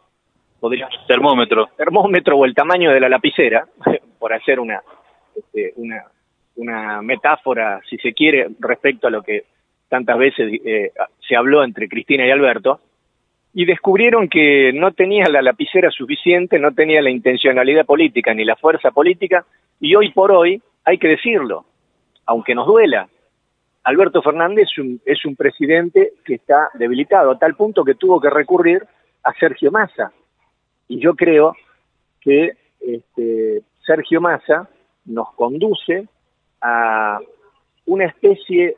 termómetro. 1.07 1.69
termómetro 1.77 2.37
o 2.37 2.45
el 2.45 2.53
tamaño 2.53 2.91
de 2.91 2.99
la 2.99 3.09
lapicera 3.09 3.65
por 4.19 4.33
hacer 4.33 4.59
una 4.59 4.81
este, 5.35 5.73
una 5.77 6.03
una 6.59 7.01
metáfora 7.01 7.81
si 7.89 7.97
se 7.97 8.13
quiere 8.13 8.49
respecto 8.59 9.07
a 9.07 9.11
lo 9.11 9.23
que 9.23 9.45
tantas 9.87 10.17
veces 10.17 10.59
eh, 10.65 10.91
se 11.27 11.35
habló 11.35 11.63
entre 11.63 11.87
Cristina 11.87 12.25
y 12.25 12.31
Alberto 12.31 12.81
y 13.53 13.65
descubrieron 13.65 14.27
que 14.27 14.71
no 14.73 14.91
tenía 14.91 15.27
la 15.29 15.41
lapicera 15.41 15.89
suficiente, 15.89 16.59
no 16.59 16.73
tenía 16.73 17.01
la 17.01 17.09
intencionalidad 17.09 17.85
política 17.85 18.33
ni 18.33 18.45
la 18.45 18.55
fuerza 18.55 18.91
política 18.91 19.45
y 19.79 19.95
hoy 19.95 20.11
por 20.11 20.31
hoy 20.31 20.61
hay 20.83 20.97
que 20.97 21.07
decirlo, 21.07 21.65
aunque 22.25 22.53
nos 22.53 22.67
duela, 22.67 23.07
Alberto 23.83 24.21
Fernández 24.21 24.67
es 25.05 25.25
un, 25.25 25.35
presidente 25.35 26.13
que 26.25 26.35
está 26.35 26.69
debilitado, 26.73 27.31
a 27.31 27.39
tal 27.39 27.55
punto 27.55 27.83
que 27.83 27.95
tuvo 27.95 28.19
que 28.19 28.29
recurrir 28.29 28.85
a 29.23 29.33
Sergio 29.33 29.71
Massa. 29.71 30.11
Y 30.87 30.99
yo 30.99 31.15
creo 31.15 31.55
que 32.21 32.53
este, 32.81 33.61
Sergio 33.85 34.21
Massa 34.21 34.69
nos 35.05 35.33
conduce 35.33 36.07
a 36.61 37.19
una 37.85 38.05
especie 38.05 38.77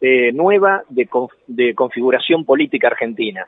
eh, 0.00 0.32
nueva 0.32 0.82
de, 0.88 1.74
configuración 1.74 2.44
política 2.44 2.88
argentina. 2.88 3.46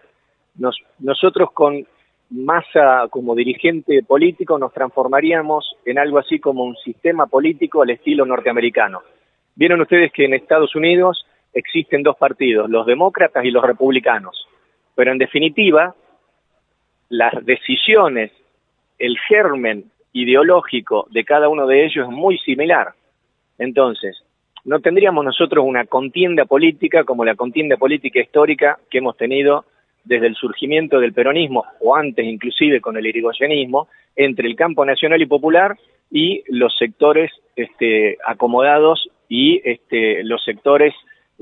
nosotros 0.98 1.52
con 1.52 1.86
Massa 2.30 3.08
como 3.10 3.34
dirigente 3.34 4.04
político 4.04 4.56
nos 4.56 4.72
transformaríamos 4.72 5.76
en 5.84 5.98
algo 5.98 6.18
así 6.18 6.38
como 6.38 6.62
un 6.62 6.76
sistema 6.76 7.26
político 7.26 7.82
al 7.82 7.90
estilo 7.90 8.24
norteamericano 8.24 9.00
Vieron 9.60 9.80
ustedes 9.80 10.10
que 10.12 10.24
en 10.24 10.32
Estados 10.34 10.74
Unidos 10.74 11.26
existen 11.52 12.02
dos 12.02 12.16
partidos, 12.16 12.70
los 12.70 12.86
demócratas 12.86 13.44
y 13.44 13.50
los 13.50 13.62
republicanos, 13.62 14.48
pero 14.94 15.12
en 15.12 15.18
definitiva 15.18 15.94
las 17.10 17.44
decisiones, 17.44 18.30
el 18.98 19.18
germen 19.28 19.90
ideológico 20.12 21.08
de 21.10 21.24
cada 21.24 21.48
uno 21.48 21.66
de 21.66 21.84
ellos 21.84 22.08
es 22.08 22.10
muy 22.10 22.38
similar. 22.38 22.94
Entonces, 23.60 24.16
no 24.64 24.80
tendríamos 24.80 25.22
nosotros 25.22 25.64
una 25.64 25.84
contienda 25.84 26.46
política 26.46 27.04
como 27.04 27.26
la 27.26 27.34
contienda 27.34 27.76
política 27.76 28.18
histórica 28.18 28.78
que 28.90 28.98
hemos 28.98 29.16
tenido 29.18 29.66
desde 30.02 30.28
el 30.28 30.34
surgimiento 30.34 30.98
del 30.98 31.12
peronismo, 31.12 31.64
o 31.80 31.94
antes 31.94 32.24
inclusive 32.24 32.80
con 32.80 32.96
el 32.96 33.06
irigoyenismo, 33.06 33.88
entre 34.16 34.48
el 34.48 34.56
campo 34.56 34.84
nacional 34.86 35.20
y 35.20 35.26
popular 35.26 35.76
y 36.10 36.42
los 36.48 36.74
sectores 36.78 37.30
este, 37.54 38.16
acomodados 38.26 39.10
y 39.28 39.60
este, 39.62 40.24
los 40.24 40.42
sectores 40.42 40.94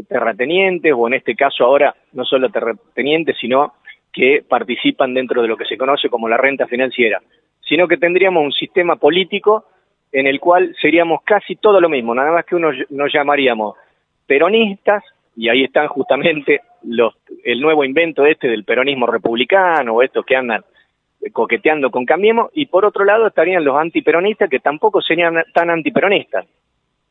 terratenientes, 0.09 0.93
o 0.95 1.07
en 1.07 1.15
este 1.15 1.37
caso 1.37 1.65
ahora 1.65 1.95
no 2.13 2.25
solo 2.25 2.51
terratenientes, 2.51 3.37
sino 3.41 3.75
que 4.13 4.43
participan 4.47 5.15
dentro 5.15 5.41
de 5.41 5.49
lo 5.49 5.57
que 5.57 5.67
se 5.67 5.79
conoce 5.79 6.09
como 6.09 6.29
la 6.29 6.37
renta 6.37 6.67
financiera, 6.67 7.23
sino 7.61 7.87
que 7.87 7.97
tendríamos 7.97 8.45
un 8.45 8.53
sistema 8.53 8.97
político 8.97 9.67
en 10.13 10.27
el 10.27 10.41
cual 10.41 10.75
seríamos 10.81 11.23
casi 11.23 11.57
todo 11.57 11.81
lo 11.81 11.89
mismo, 11.89 12.15
nada 12.15 12.33
más 12.33 12.45
que 12.45 12.57
uno, 12.57 12.71
nos 12.91 13.13
llamaríamos 13.13 13.77
peronistas, 14.27 15.05
y 15.37 15.49
ahí 15.49 15.65
están 15.65 15.89
justamente 15.89 16.63
los, 16.83 17.15
el 17.45 17.61
nuevo 17.61 17.85
invento 17.85 18.27
este 18.27 18.49
del 18.49 18.65
peronismo 18.65 19.07
republicano, 19.07 19.95
o 19.95 20.03
estos 20.03 20.25
que 20.25 20.37
andan 20.37 20.65
coqueteando 21.33 21.91
con 21.91 22.05
Cambiemos, 22.05 22.51
y 22.55 22.67
por 22.67 22.85
otro 22.85 23.05
lado 23.05 23.27
estarían 23.27 23.65
los 23.65 23.77
antiperonistas 23.77 24.49
que 24.49 24.61
tampoco 24.61 25.01
serían 25.01 25.43
tan 25.53 25.71
antiperonistas, 25.71 26.47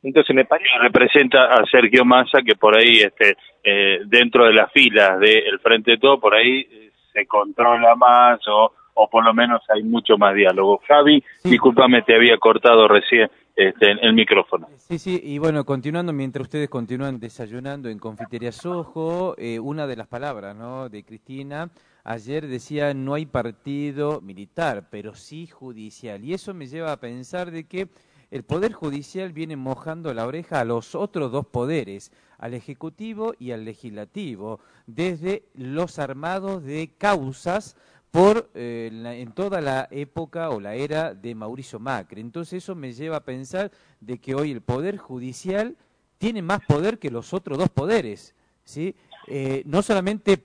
entonces 0.03 0.35
me 0.35 0.45
parece... 0.45 0.69
Representa 0.79 1.53
a 1.53 1.65
Sergio 1.65 2.05
Massa 2.05 2.41
que 2.41 2.55
por 2.55 2.77
ahí, 2.77 2.99
este, 2.99 3.35
eh, 3.63 3.99
dentro 4.05 4.45
de 4.45 4.53
las 4.53 4.71
filas 4.71 5.19
del 5.19 5.59
Frente 5.59 5.91
de 5.91 5.97
Todo, 5.97 6.19
por 6.19 6.35
ahí 6.35 6.65
se 7.11 7.25
controla 7.25 7.95
más 7.95 8.39
o, 8.47 8.71
o 8.97 9.09
por 9.09 9.23
lo 9.23 9.33
menos 9.33 9.61
hay 9.69 9.83
mucho 9.83 10.17
más 10.17 10.35
diálogo. 10.35 10.81
Javi, 10.87 11.23
discúlpame, 11.43 12.01
te 12.01 12.15
había 12.15 12.37
cortado 12.37 12.87
recién 12.87 13.29
este, 13.55 13.91
el 13.91 14.13
micrófono. 14.13 14.67
Sí, 14.75 14.99
sí, 14.99 15.21
y 15.23 15.37
bueno, 15.37 15.63
continuando, 15.65 16.13
mientras 16.13 16.43
ustedes 16.43 16.69
continúan 16.69 17.19
desayunando 17.19 17.89
en 17.89 17.99
Confitería 17.99 18.51
Sojo, 18.51 19.35
eh, 19.37 19.59
una 19.59 19.87
de 19.87 19.95
las 19.95 20.07
palabras 20.07 20.55
¿no? 20.55 20.89
de 20.89 21.03
Cristina 21.03 21.69
ayer 22.07 22.47
decía 22.47 22.93
no 22.93 23.15
hay 23.15 23.25
partido 23.25 24.21
militar, 24.21 24.87
pero 24.89 25.13
sí 25.13 25.45
judicial. 25.45 26.23
Y 26.23 26.33
eso 26.33 26.53
me 26.53 26.67
lleva 26.67 26.93
a 26.93 26.99
pensar 26.99 27.51
de 27.51 27.65
que 27.65 27.89
el 28.31 28.43
Poder 28.43 28.73
Judicial 28.73 29.31
viene 29.33 29.55
mojando 29.55 30.13
la 30.13 30.25
oreja 30.25 30.59
a 30.59 30.65
los 30.65 30.95
otros 30.95 31.31
dos 31.31 31.47
poderes, 31.47 32.11
al 32.37 32.53
Ejecutivo 32.53 33.33
y 33.39 33.51
al 33.51 33.65
Legislativo, 33.65 34.59
desde 34.85 35.43
los 35.53 35.99
armados 35.99 36.63
de 36.63 36.91
causas 36.97 37.75
por 38.11 38.49
eh, 38.55 38.89
en 38.91 39.31
toda 39.33 39.61
la 39.61 39.87
época 39.91 40.49
o 40.49 40.59
la 40.59 40.75
era 40.75 41.13
de 41.13 41.35
Mauricio 41.35 41.79
Macri. 41.79 42.21
Entonces 42.21 42.63
eso 42.63 42.75
me 42.75 42.93
lleva 42.93 43.17
a 43.17 43.25
pensar 43.25 43.71
de 43.99 44.17
que 44.19 44.35
hoy 44.35 44.51
el 44.51 44.61
Poder 44.61 44.97
Judicial 44.97 45.75
tiene 46.17 46.41
más 46.41 46.65
poder 46.65 46.97
que 46.97 47.11
los 47.11 47.33
otros 47.33 47.57
dos 47.57 47.69
poderes, 47.69 48.35
¿sí? 48.63 48.95
Eh, 49.27 49.61
no 49.65 49.81
solamente 49.81 50.39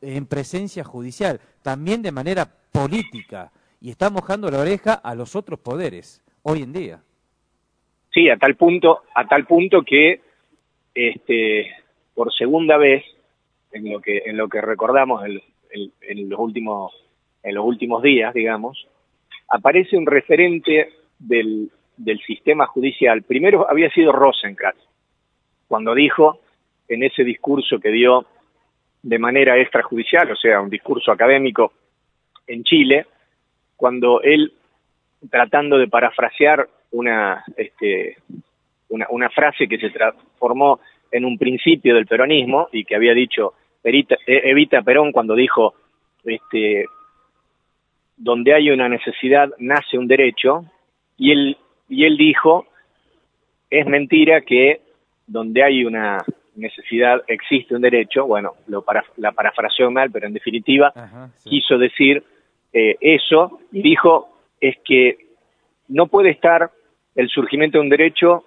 en 0.00 0.26
presencia 0.26 0.84
judicial, 0.84 1.40
también 1.62 2.02
de 2.02 2.12
manera 2.12 2.46
política. 2.70 3.50
y 3.80 3.90
está 3.90 4.08
mojando 4.08 4.50
la 4.50 4.60
oreja 4.60 4.94
a 4.94 5.14
los 5.14 5.36
otros 5.36 5.60
poderes 5.60 6.22
hoy 6.42 6.62
en 6.62 6.72
día. 6.72 7.02
Sí, 8.12 8.28
a 8.30 8.36
tal 8.38 8.56
punto, 8.56 9.02
a 9.14 9.26
tal 9.28 9.46
punto 9.46 9.82
que 9.82 10.22
este, 10.94 11.66
por 12.14 12.32
segunda 12.32 12.78
vez 12.78 13.04
en 13.72 13.92
lo 13.92 14.00
que 14.00 14.22
en 14.24 14.36
lo 14.38 14.48
que 14.48 14.62
recordamos 14.62 15.22
en 15.26 16.28
los 16.30 16.40
últimos 16.40 16.92
en 17.46 17.54
los 17.54 17.64
últimos 17.64 18.02
días, 18.02 18.34
digamos, 18.34 18.88
aparece 19.48 19.96
un 19.96 20.04
referente 20.04 20.92
del, 21.16 21.70
del 21.96 22.18
sistema 22.22 22.66
judicial. 22.66 23.22
Primero 23.22 23.70
había 23.70 23.88
sido 23.90 24.10
Rosenkrantz, 24.10 24.80
cuando 25.68 25.94
dijo 25.94 26.40
en 26.88 27.04
ese 27.04 27.22
discurso 27.22 27.78
que 27.78 27.90
dio 27.90 28.26
de 29.00 29.18
manera 29.20 29.56
extrajudicial, 29.58 30.28
o 30.32 30.36
sea, 30.36 30.60
un 30.60 30.70
discurso 30.70 31.12
académico 31.12 31.72
en 32.48 32.64
Chile, 32.64 33.06
cuando 33.76 34.20
él, 34.22 34.52
tratando 35.30 35.78
de 35.78 35.86
parafrasear 35.86 36.68
una, 36.90 37.44
este, 37.56 38.16
una, 38.88 39.06
una 39.10 39.30
frase 39.30 39.68
que 39.68 39.78
se 39.78 39.90
transformó 39.90 40.80
en 41.12 41.24
un 41.24 41.38
principio 41.38 41.94
del 41.94 42.06
peronismo 42.06 42.68
y 42.72 42.84
que 42.84 42.96
había 42.96 43.14
dicho 43.14 43.54
Evita 43.84 44.82
Perón 44.82 45.12
cuando 45.12 45.36
dijo 45.36 45.74
este, 46.24 46.86
donde 48.16 48.54
hay 48.54 48.70
una 48.70 48.88
necesidad 48.88 49.50
nace 49.58 49.98
un 49.98 50.08
derecho, 50.08 50.64
y 51.16 51.32
él, 51.32 51.56
y 51.88 52.04
él 52.04 52.16
dijo, 52.16 52.66
es 53.70 53.86
mentira 53.86 54.40
que 54.42 54.80
donde 55.26 55.62
hay 55.62 55.84
una 55.84 56.24
necesidad 56.54 57.22
existe 57.26 57.74
un 57.74 57.82
derecho, 57.82 58.26
bueno, 58.26 58.54
lo 58.68 58.82
para, 58.82 59.04
la 59.16 59.32
parafraseó 59.32 59.90
mal, 59.90 60.10
pero 60.10 60.26
en 60.26 60.32
definitiva 60.32 60.92
quiso 61.44 61.76
decir 61.78 62.22
eh, 62.72 62.96
eso, 63.00 63.60
y 63.72 63.82
dijo, 63.82 64.28
es 64.60 64.76
que 64.84 65.18
no 65.88 66.06
puede 66.06 66.30
estar 66.30 66.70
el 67.14 67.28
surgimiento 67.28 67.78
de 67.78 67.82
un 67.82 67.90
derecho 67.90 68.44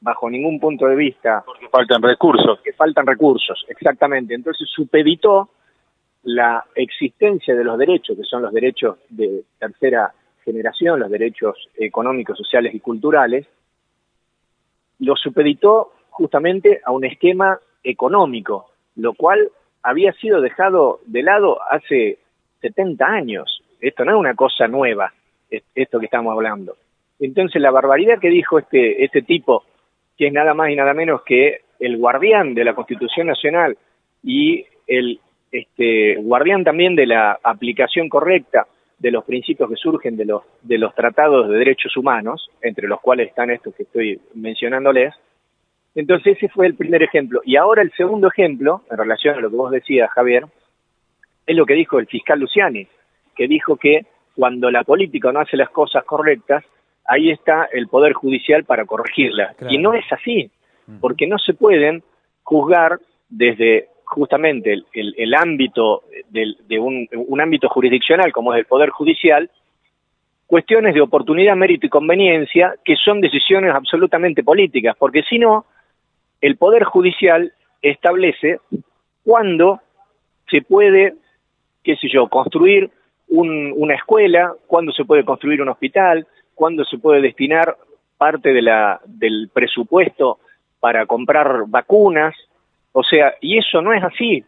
bajo 0.00 0.28
ningún 0.28 0.60
punto 0.60 0.86
de 0.86 0.96
vista. 0.96 1.42
Porque 1.46 1.68
faltan 1.68 2.02
recursos. 2.02 2.60
Que 2.62 2.72
faltan 2.72 3.06
recursos, 3.06 3.64
exactamente. 3.68 4.34
Entonces 4.34 4.68
supeditó 4.68 5.48
la 6.24 6.64
existencia 6.74 7.54
de 7.54 7.64
los 7.64 7.78
derechos, 7.78 8.16
que 8.16 8.24
son 8.24 8.42
los 8.42 8.52
derechos 8.52 8.98
de 9.08 9.42
tercera 9.58 10.12
generación, 10.44 11.00
los 11.00 11.10
derechos 11.10 11.56
económicos, 11.76 12.36
sociales 12.36 12.74
y 12.74 12.80
culturales, 12.80 13.46
lo 15.00 15.16
supeditó 15.16 15.92
justamente 16.10 16.80
a 16.84 16.92
un 16.92 17.04
esquema 17.04 17.58
económico, 17.82 18.70
lo 18.96 19.14
cual 19.14 19.50
había 19.82 20.12
sido 20.14 20.40
dejado 20.40 21.00
de 21.06 21.22
lado 21.22 21.60
hace 21.70 22.18
70 22.60 23.04
años. 23.04 23.62
Esto 23.80 24.04
no 24.04 24.12
es 24.12 24.18
una 24.18 24.34
cosa 24.34 24.66
nueva, 24.66 25.12
esto 25.50 25.98
que 25.98 26.06
estamos 26.06 26.32
hablando. 26.32 26.76
Entonces 27.20 27.60
la 27.60 27.70
barbaridad 27.70 28.18
que 28.18 28.28
dijo 28.28 28.58
este, 28.58 29.04
este 29.04 29.22
tipo, 29.22 29.64
que 30.16 30.28
es 30.28 30.32
nada 30.32 30.54
más 30.54 30.70
y 30.70 30.76
nada 30.76 30.94
menos 30.94 31.22
que 31.22 31.60
el 31.80 31.98
guardián 31.98 32.54
de 32.54 32.64
la 32.64 32.74
Constitución 32.74 33.26
Nacional 33.26 33.76
y 34.22 34.64
el 34.86 35.20
este, 35.54 36.16
guardián 36.16 36.64
también 36.64 36.96
de 36.96 37.06
la 37.06 37.38
aplicación 37.42 38.08
correcta 38.08 38.66
de 38.98 39.12
los 39.12 39.24
principios 39.24 39.70
que 39.70 39.76
surgen 39.76 40.16
de 40.16 40.24
los, 40.24 40.42
de 40.62 40.78
los 40.78 40.92
tratados 40.96 41.48
de 41.48 41.56
derechos 41.56 41.96
humanos, 41.96 42.50
entre 42.60 42.88
los 42.88 43.00
cuales 43.00 43.28
están 43.28 43.50
estos 43.50 43.72
que 43.74 43.84
estoy 43.84 44.20
mencionándoles. 44.34 45.14
Entonces 45.94 46.36
ese 46.36 46.48
fue 46.48 46.66
el 46.66 46.74
primer 46.74 47.04
ejemplo. 47.04 47.40
Y 47.44 47.54
ahora 47.54 47.82
el 47.82 47.92
segundo 47.92 48.26
ejemplo, 48.26 48.82
en 48.90 48.98
relación 48.98 49.36
a 49.36 49.40
lo 49.40 49.48
que 49.48 49.56
vos 49.56 49.70
decías, 49.70 50.10
Javier, 50.10 50.44
es 51.46 51.56
lo 51.56 51.66
que 51.66 51.74
dijo 51.74 52.00
el 52.00 52.08
fiscal 52.08 52.40
Luciani, 52.40 52.88
que 53.36 53.46
dijo 53.46 53.76
que 53.76 54.06
cuando 54.34 54.72
la 54.72 54.82
política 54.82 55.30
no 55.30 55.38
hace 55.38 55.56
las 55.56 55.70
cosas 55.70 56.02
correctas, 56.04 56.64
ahí 57.06 57.30
está 57.30 57.68
el 57.72 57.86
Poder 57.86 58.12
Judicial 58.12 58.64
para 58.64 58.86
corregirlas. 58.86 59.54
Y 59.68 59.78
no 59.78 59.94
es 59.94 60.04
así, 60.10 60.50
porque 61.00 61.28
no 61.28 61.38
se 61.38 61.54
pueden 61.54 62.02
juzgar 62.42 62.98
desde 63.28 63.88
justamente 64.14 64.72
el, 64.72 65.14
el, 65.16 65.34
ámbito 65.34 66.04
de 66.30 66.78
un, 66.78 67.08
un, 67.12 67.40
ámbito 67.40 67.68
jurisdiccional 67.68 68.32
como 68.32 68.54
es 68.54 68.60
el 68.60 68.66
Poder 68.66 68.90
Judicial, 68.90 69.50
cuestiones 70.46 70.94
de 70.94 71.00
oportunidad, 71.00 71.56
mérito 71.56 71.86
y 71.86 71.90
conveniencia 71.90 72.76
que 72.84 72.94
son 72.96 73.20
decisiones 73.20 73.74
absolutamente 73.74 74.44
políticas, 74.44 74.96
porque 74.96 75.22
si 75.24 75.38
no, 75.38 75.66
el 76.40 76.56
Poder 76.56 76.84
Judicial 76.84 77.52
establece 77.82 78.60
cuándo 79.24 79.80
se 80.48 80.62
puede, 80.62 81.14
qué 81.82 81.96
sé 81.96 82.08
yo, 82.08 82.28
construir 82.28 82.90
un, 83.28 83.72
una 83.76 83.94
escuela, 83.94 84.54
cuándo 84.66 84.92
se 84.92 85.04
puede 85.04 85.24
construir 85.24 85.60
un 85.60 85.70
hospital, 85.70 86.26
cuándo 86.54 86.84
se 86.84 86.98
puede 86.98 87.20
destinar 87.20 87.76
parte 88.16 88.52
de 88.52 88.62
la, 88.62 89.00
del 89.06 89.50
presupuesto 89.52 90.38
para 90.80 91.06
comprar 91.06 91.64
vacunas, 91.66 92.34
o 92.94 93.02
sea, 93.02 93.34
y 93.40 93.58
eso 93.58 93.82
no 93.82 93.92
es 93.92 94.02
así. 94.02 94.42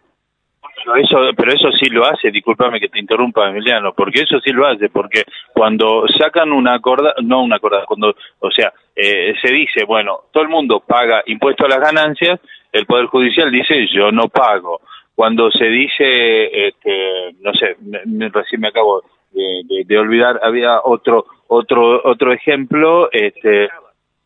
Pero 0.76 0.96
eso, 0.96 1.18
pero 1.36 1.52
eso 1.52 1.70
sí 1.72 1.90
lo 1.90 2.04
hace, 2.06 2.30
discúlpame 2.30 2.80
que 2.80 2.88
te 2.88 2.98
interrumpa, 2.98 3.48
Emiliano, 3.48 3.92
porque 3.92 4.22
eso 4.22 4.38
sí 4.40 4.52
lo 4.52 4.66
hace, 4.66 4.88
porque 4.88 5.24
cuando 5.52 6.06
sacan 6.18 6.52
una 6.52 6.74
acorda, 6.74 7.14
no 7.22 7.42
una 7.42 7.56
acordada, 7.56 7.86
cuando, 7.86 8.14
o 8.40 8.50
sea, 8.50 8.72
eh, 8.94 9.34
se 9.42 9.52
dice, 9.52 9.84
bueno, 9.84 10.20
todo 10.32 10.44
el 10.44 10.48
mundo 10.48 10.82
paga 10.86 11.22
impuesto 11.26 11.66
a 11.66 11.68
las 11.68 11.80
ganancias, 11.80 12.40
el 12.72 12.86
Poder 12.86 13.06
Judicial 13.06 13.50
dice, 13.50 13.86
yo 13.92 14.12
no 14.12 14.28
pago. 14.28 14.80
Cuando 15.14 15.50
se 15.50 15.64
dice, 15.64 16.68
este, 16.68 17.34
no 17.40 17.52
sé, 17.54 17.76
recién 18.30 18.60
me 18.60 18.68
acabo 18.68 19.02
de, 19.32 19.84
de, 19.84 19.98
olvidar, 19.98 20.38
había 20.42 20.80
otro, 20.84 21.24
otro, 21.48 22.02
otro 22.04 22.32
ejemplo, 22.32 23.08
este, 23.10 23.70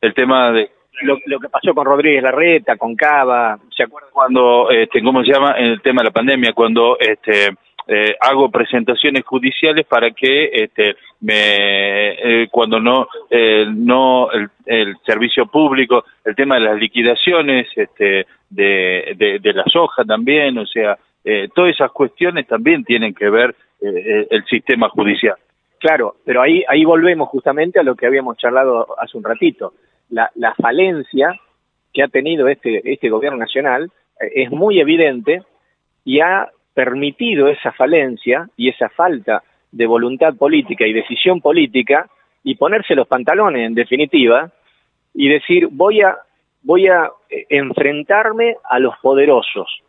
el 0.01 0.15
tema 0.15 0.51
de 0.51 0.71
lo, 1.03 1.19
lo, 1.27 1.41
que 1.41 1.49
pasó 1.49 1.75
con 1.75 1.87
Rodríguez 1.87 2.23
Larreta, 2.23 2.77
con 2.77 2.95
Cava, 2.95 3.59
¿se 3.75 3.85
acuerdan 3.85 4.11
cuando, 4.13 4.71
este, 4.71 5.03
cómo 5.03 5.25
se 5.25 5.33
llama, 5.33 5.55
en 5.57 5.67
el 5.67 5.83
tema 5.83 6.03
de 6.03 6.09
la 6.09 6.13
pandemia, 6.13 6.53
cuando 6.53 6.99
este, 6.99 7.51
eh, 7.87 8.17
hago 8.21 8.51
presentaciones 8.51 9.25
judiciales 9.25 9.87
para 9.87 10.11
que 10.11 10.51
este, 10.53 10.97
me, 11.21 12.43
eh, 12.43 12.49
cuando 12.51 12.79
no, 12.79 13.09
eh, 13.31 13.67
no 13.69 14.31
el, 14.33 14.49
el, 14.67 14.97
servicio 15.07 15.47
público, 15.47 16.05
el 16.25 16.35
tema 16.35 16.57
de 16.57 16.61
las 16.63 16.79
liquidaciones, 16.79 17.67
este, 17.75 18.27
de, 18.49 19.15
de, 19.17 19.39
de 19.41 19.53
la 19.53 19.65
soja 19.65 20.05
también, 20.05 20.59
o 20.59 20.67
sea, 20.67 20.99
eh, 21.25 21.49
todas 21.55 21.73
esas 21.73 21.91
cuestiones 21.93 22.47
también 22.47 22.85
tienen 22.85 23.15
que 23.15 23.29
ver 23.29 23.55
eh, 23.81 24.27
el 24.31 24.45
sistema 24.47 24.89
judicial. 24.89 25.37
Claro, 25.79 26.17
pero 26.25 26.43
ahí, 26.43 26.63
ahí 26.69 26.85
volvemos 26.85 27.29
justamente 27.29 27.81
a 27.81 27.83
lo 27.83 27.95
que 27.95 28.07
habíamos 28.07 28.37
charlado 28.37 28.87
hace 28.99 29.17
un 29.17 29.25
ratito 29.25 29.73
la, 30.11 30.31
la 30.35 30.55
falencia 30.55 31.35
que 31.93 32.03
ha 32.03 32.09
tenido 32.09 32.49
este, 32.49 32.81
este 32.93 33.09
gobierno 33.09 33.39
nacional 33.39 33.91
eh, 34.21 34.31
es 34.35 34.51
muy 34.51 34.81
evidente 34.81 35.43
y 36.05 36.21
ha 36.21 36.49
permitido 36.75 37.49
esa 37.49 37.73
falencia 37.73 38.49
y 38.57 38.69
esa 38.69 38.89
falta 38.91 39.43
de 39.73 39.87
voluntad 39.87 40.35
política 40.35 40.87
y 40.87 40.93
decisión 40.93 41.41
política 41.41 42.09
y 42.43 42.55
ponerse 42.57 42.95
los 42.95 43.07
pantalones 43.07 43.67
en 43.67 43.75
definitiva 43.75 44.51
y 45.15 45.29
decir 45.29 45.69
voy 45.71 46.01
a 46.03 46.17
voy 46.63 46.89
a 46.89 47.11
eh, 47.29 47.47
enfrentarme 47.49 48.57
a 48.69 48.79
los 48.79 48.97
poderosos. 48.99 49.83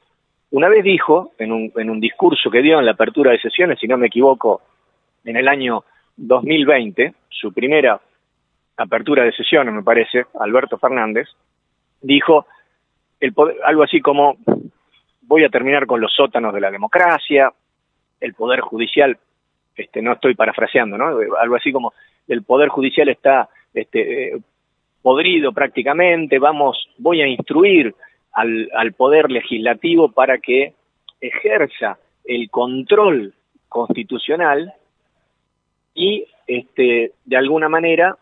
Una 0.51 0.69
vez 0.69 0.83
dijo 0.83 1.31
en 1.37 1.51
un, 1.51 1.71
en 1.75 1.89
un 1.89 1.99
discurso 1.99 2.49
que 2.49 2.61
dio 2.61 2.79
en 2.79 2.85
la 2.85 2.91
apertura 2.91 3.31
de 3.31 3.39
sesiones, 3.39 3.79
si 3.79 3.87
no 3.87 3.97
me 3.97 4.07
equivoco, 4.07 4.61
en 5.23 5.37
el 5.37 5.47
año 5.47 5.83
2020, 6.17 7.13
su 7.29 7.53
primera 7.53 8.01
apertura 8.77 9.23
de 9.23 9.33
sesiones, 9.33 9.73
me 9.73 9.83
parece, 9.83 10.25
Alberto 10.39 10.77
Fernández, 10.77 11.27
dijo 12.01 12.45
el 13.19 13.33
algo 13.63 13.83
así 13.83 14.01
como, 14.01 14.37
voy 15.21 15.43
a 15.43 15.49
terminar 15.49 15.85
con 15.85 16.01
los 16.01 16.13
sótanos 16.13 16.53
de 16.53 16.61
la 16.61 16.71
democracia, 16.71 17.53
el 18.19 18.33
Poder 18.33 18.61
Judicial, 18.61 19.17
este, 19.75 20.01
no 20.01 20.13
estoy 20.13 20.35
parafraseando, 20.35 20.97
¿no? 20.97 21.19
Algo 21.39 21.55
así 21.55 21.71
como, 21.71 21.93
el 22.27 22.43
Poder 22.43 22.69
Judicial 22.69 23.09
está 23.09 23.49
este, 23.73 24.33
podrido 25.01 25.51
prácticamente, 25.53 26.39
vamos, 26.39 26.89
voy 26.97 27.21
a 27.21 27.27
instruir 27.27 27.93
al, 28.33 28.69
al 28.75 28.93
Poder 28.93 29.29
Legislativo 29.31 30.11
para 30.11 30.39
que 30.39 30.73
ejerza 31.19 31.97
el 32.25 32.49
control 32.49 33.33
constitucional 33.69 34.73
y 35.93 36.25
este, 36.47 37.13
de 37.25 37.37
alguna 37.37 37.69
manera 37.69 38.17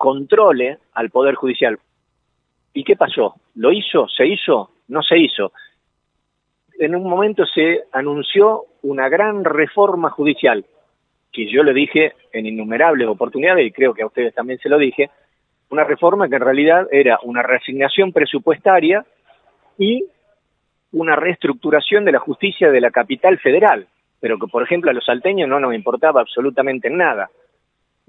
controle 0.00 0.78
al 0.94 1.10
Poder 1.10 1.34
Judicial. 1.34 1.78
¿Y 2.72 2.84
qué 2.84 2.96
pasó? 2.96 3.34
¿Lo 3.54 3.70
hizo? 3.70 4.08
¿Se 4.08 4.26
hizo? 4.26 4.70
No 4.88 5.02
se 5.02 5.18
hizo. 5.18 5.52
En 6.78 6.96
un 6.96 7.02
momento 7.02 7.44
se 7.44 7.82
anunció 7.92 8.64
una 8.80 9.10
gran 9.10 9.44
reforma 9.44 10.08
judicial, 10.08 10.64
que 11.30 11.52
yo 11.52 11.62
le 11.62 11.74
dije 11.74 12.14
en 12.32 12.46
innumerables 12.46 13.08
oportunidades, 13.08 13.66
y 13.66 13.72
creo 13.72 13.92
que 13.92 14.02
a 14.02 14.06
ustedes 14.06 14.34
también 14.34 14.58
se 14.60 14.70
lo 14.70 14.78
dije, 14.78 15.10
una 15.68 15.84
reforma 15.84 16.30
que 16.30 16.36
en 16.36 16.46
realidad 16.48 16.88
era 16.90 17.18
una 17.22 17.42
reasignación 17.42 18.10
presupuestaria 18.10 19.04
y 19.76 20.06
una 20.92 21.14
reestructuración 21.14 22.06
de 22.06 22.12
la 22.12 22.20
justicia 22.20 22.70
de 22.70 22.80
la 22.80 22.90
capital 22.90 23.38
federal. 23.38 23.86
pero 24.18 24.38
que 24.38 24.46
por 24.48 24.62
ejemplo 24.62 24.90
a 24.90 24.94
los 24.94 25.04
salteños 25.04 25.48
no 25.48 25.60
nos 25.60 25.74
importaba 25.74 26.20
absolutamente 26.22 26.88
nada. 26.88 27.30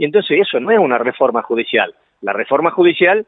Y 0.01 0.05
entonces 0.05 0.39
eso 0.41 0.59
no 0.59 0.71
es 0.71 0.79
una 0.79 0.97
reforma 0.97 1.43
judicial. 1.43 1.93
La 2.21 2.33
reforma 2.33 2.71
judicial 2.71 3.23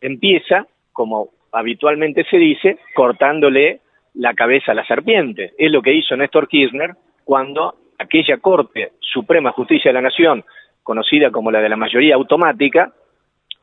empieza, 0.00 0.68
como 0.92 1.30
habitualmente 1.50 2.22
se 2.30 2.36
dice, 2.36 2.78
cortándole 2.94 3.80
la 4.14 4.32
cabeza 4.32 4.70
a 4.70 4.76
la 4.76 4.86
serpiente. 4.86 5.52
Es 5.58 5.72
lo 5.72 5.82
que 5.82 5.92
hizo 5.92 6.16
Néstor 6.16 6.46
Kirchner 6.46 6.94
cuando 7.24 7.74
aquella 7.98 8.36
Corte 8.36 8.92
Suprema 9.00 9.50
Justicia 9.50 9.88
de 9.88 9.94
la 9.94 10.00
Nación, 10.00 10.44
conocida 10.84 11.32
como 11.32 11.50
la 11.50 11.60
de 11.60 11.68
la 11.68 11.76
mayoría 11.76 12.14
automática, 12.14 12.92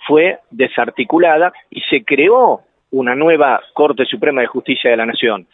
fue 0.05 0.39
desarticulada 0.51 1.53
y 1.70 1.80
se 1.89 2.03
creó 2.03 2.64
una 2.91 3.16
nueva 3.16 3.62
Corte 3.72 4.03
Suprema 4.03 4.41
de 4.41 4.47
Justicia 4.47 4.91
de 4.91 4.97
la 4.97 5.05
Nación. 5.05 5.47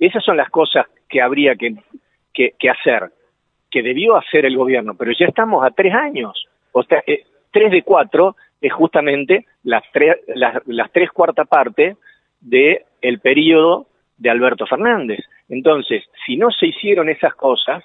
Esas 0.00 0.24
son 0.24 0.36
las 0.36 0.50
cosas 0.50 0.86
que 1.08 1.22
habría 1.22 1.54
que, 1.54 1.76
que, 2.34 2.68
hacer, 2.68 3.12
que 3.72 3.82
debió 3.82 4.16
hacer 4.16 4.44
el 4.44 4.56
gobierno, 4.56 4.94
pero 4.94 5.10
ya 5.18 5.26
estamos 5.26 5.64
a 5.64 5.70
tres 5.70 5.94
años. 5.94 6.46
O 6.72 6.82
sea, 6.84 7.02
eh, 7.06 7.24
tres 7.50 7.72
de 7.72 7.82
cuatro 7.82 8.36
es 8.60 8.72
justamente 8.72 9.46
las 9.64 9.82
tres, 9.92 10.18
las, 10.34 10.62
las 10.66 10.92
tres 10.92 11.10
cuartas 11.10 11.48
partes 11.48 11.96
del 12.40 12.82
el 13.00 13.18
periodo 13.18 13.86
de 14.18 14.30
Alberto 14.30 14.66
Fernández. 14.66 15.20
Entonces, 15.48 16.04
si 16.24 16.36
no 16.36 16.50
se 16.50 16.66
hicieron 16.66 17.08
esas 17.08 17.34
cosas, 17.34 17.82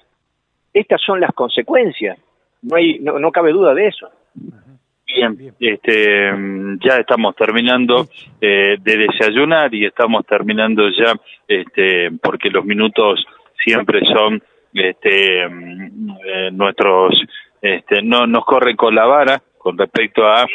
estas 0.72 1.00
son 1.02 1.20
las 1.20 1.32
consecuencias. 1.32 2.18
No, 2.62 2.76
hay, 2.76 2.98
no, 3.00 3.18
no 3.18 3.32
cabe 3.32 3.52
duda 3.52 3.74
de 3.74 3.88
eso. 3.88 4.10
Bien, 5.06 5.54
este, 5.58 6.30
ya 6.84 6.98
estamos 6.98 7.34
terminando 7.34 8.06
eh, 8.40 8.76
de 8.78 8.96
desayunar 8.98 9.74
y 9.74 9.86
estamos 9.86 10.26
terminando 10.26 10.88
ya, 10.90 11.14
este, 11.48 12.10
porque 12.22 12.50
los 12.50 12.64
minutos 12.64 13.24
siempre 13.64 14.00
son, 14.04 14.42
este, 14.72 15.44
eh, 15.44 16.50
nuestros, 16.52 17.22
este, 17.60 18.02
no 18.02 18.26
nos 18.26 18.44
corren 18.44 18.76
con 18.76 18.94
la 18.94 19.06
vara 19.06 19.42
con 19.56 19.76
respecto 19.76 20.26
a. 20.26 20.46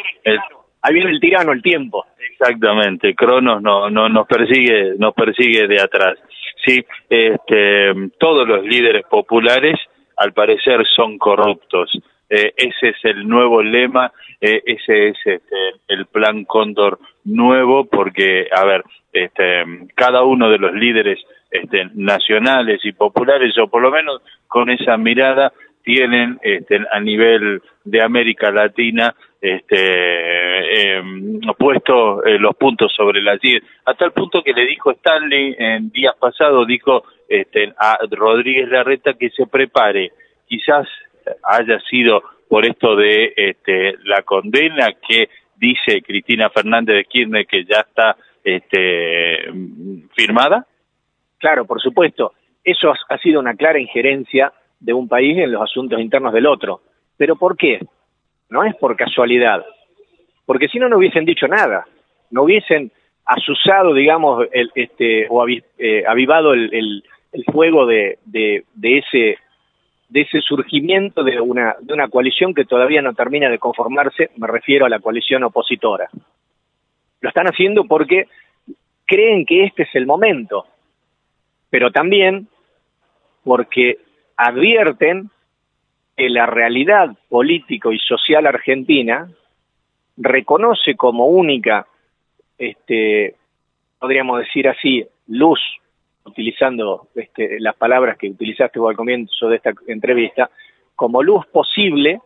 Ahí 0.82 0.94
viene 0.94 1.10
el 1.10 1.20
tirano, 1.20 1.52
el 1.52 1.62
tiempo. 1.62 2.04
Exactamente, 2.30 3.14
Cronos 3.14 3.62
no, 3.62 3.88
no 3.90 4.08
nos 4.08 4.26
persigue, 4.26 4.94
nos 4.98 5.14
persigue 5.14 5.66
de 5.66 5.80
atrás. 5.80 6.18
Sí, 6.64 6.84
este, 7.08 7.92
todos 8.18 8.48
los 8.48 8.64
líderes 8.64 9.04
populares, 9.08 9.78
al 10.16 10.32
parecer, 10.32 10.84
son 10.94 11.18
corruptos. 11.18 11.90
Eh, 12.36 12.52
ese 12.56 12.88
es 12.88 12.96
el 13.04 13.28
nuevo 13.28 13.62
lema 13.62 14.12
eh, 14.40 14.60
ese 14.66 15.10
es 15.10 15.16
este, 15.24 15.56
el 15.86 16.06
plan 16.06 16.44
Cóndor 16.44 16.98
nuevo 17.24 17.84
porque, 17.84 18.48
a 18.50 18.64
ver, 18.64 18.82
este, 19.12 19.64
cada 19.94 20.24
uno 20.24 20.50
de 20.50 20.58
los 20.58 20.74
líderes 20.74 21.20
este, 21.48 21.88
nacionales 21.94 22.80
y 22.84 22.90
populares, 22.90 23.56
o 23.58 23.68
por 23.68 23.82
lo 23.82 23.92
menos 23.92 24.20
con 24.48 24.68
esa 24.68 24.96
mirada, 24.96 25.52
tienen 25.84 26.40
este, 26.42 26.80
a 26.90 26.98
nivel 26.98 27.62
de 27.84 28.02
América 28.02 28.50
Latina 28.50 29.14
este, 29.40 30.96
em, 30.96 31.40
puesto 31.56 32.24
eh, 32.24 32.38
los 32.38 32.56
puntos 32.56 32.92
sobre 32.96 33.22
las 33.22 33.40
10, 33.40 33.62
hasta 33.84 34.06
el 34.06 34.12
punto 34.12 34.42
que 34.42 34.54
le 34.54 34.66
dijo 34.66 34.90
Stanley 34.90 35.54
en 35.56 35.90
días 35.90 36.16
pasados, 36.18 36.66
dijo 36.66 37.04
este, 37.28 37.72
a 37.78 37.98
Rodríguez 38.10 38.68
Larreta 38.68 39.14
que 39.14 39.30
se 39.30 39.46
prepare, 39.46 40.10
quizás 40.48 40.88
haya 41.42 41.78
sido 41.80 42.22
por 42.48 42.64
esto 42.66 42.96
de 42.96 43.32
este, 43.36 43.94
la 44.04 44.22
condena 44.22 44.92
que 45.06 45.28
dice 45.56 46.02
Cristina 46.02 46.50
Fernández 46.50 46.96
de 46.96 47.04
Kirchner 47.04 47.46
que 47.46 47.64
ya 47.64 47.80
está 47.80 48.16
este, 48.42 49.50
firmada? 50.14 50.66
Claro, 51.38 51.64
por 51.64 51.80
supuesto. 51.80 52.32
Eso 52.62 52.92
ha 53.08 53.18
sido 53.18 53.40
una 53.40 53.54
clara 53.54 53.78
injerencia 53.78 54.52
de 54.80 54.92
un 54.92 55.08
país 55.08 55.36
en 55.38 55.52
los 55.52 55.62
asuntos 55.62 56.00
internos 56.00 56.32
del 56.32 56.46
otro. 56.46 56.80
¿Pero 57.16 57.36
por 57.36 57.56
qué? 57.56 57.80
No 58.50 58.64
es 58.64 58.74
por 58.76 58.96
casualidad. 58.96 59.64
Porque 60.46 60.68
si 60.68 60.78
no, 60.78 60.88
no 60.88 60.98
hubiesen 60.98 61.24
dicho 61.24 61.48
nada. 61.48 61.86
No 62.30 62.42
hubiesen 62.42 62.90
asusado, 63.24 63.94
digamos, 63.94 64.46
el, 64.52 64.70
este, 64.74 65.26
o 65.30 65.46
eh, 65.48 66.04
avivado 66.06 66.52
el, 66.52 67.02
fuego 67.52 67.86
de, 67.86 68.18
de, 68.24 68.64
ese 68.82 69.38
de 70.08 70.22
ese 70.22 70.40
surgimiento 70.40 71.22
de 71.24 71.40
una, 71.40 71.76
de 71.80 71.92
una 71.92 72.08
coalición 72.08 72.54
que 72.54 72.64
todavía 72.64 73.02
no 73.02 73.14
termina 73.14 73.48
de 73.48 73.58
conformarse, 73.58 74.30
me 74.36 74.46
refiero 74.46 74.86
a 74.86 74.88
la 74.88 75.00
coalición 75.00 75.44
opositora. 75.44 76.08
Lo 77.20 77.28
están 77.28 77.46
haciendo 77.46 77.84
porque 77.84 78.28
creen 79.06 79.46
que 79.46 79.64
este 79.64 79.84
es 79.84 79.94
el 79.94 80.06
momento, 80.06 80.66
pero 81.70 81.90
también 81.90 82.48
porque 83.42 83.98
advierten 84.36 85.30
que 86.16 86.28
la 86.28 86.46
realidad 86.46 87.16
político 87.28 87.92
y 87.92 87.98
social 87.98 88.46
argentina 88.46 89.28
reconoce 90.16 90.94
como 90.94 91.26
única, 91.26 91.86
este, 92.58 93.34
podríamos 93.98 94.40
decir 94.40 94.68
así, 94.68 95.04
luz 95.26 95.60
utilizando 96.24 97.08
este, 97.14 97.60
las 97.60 97.76
palabras 97.76 98.16
que 98.16 98.30
utilizaste 98.30 98.80
al 98.80 98.96
comienzo 98.96 99.48
de 99.48 99.56
esta 99.56 99.72
entrevista, 99.86 100.50
como 100.96 101.22
luz 101.22 101.46
posible 101.46 102.20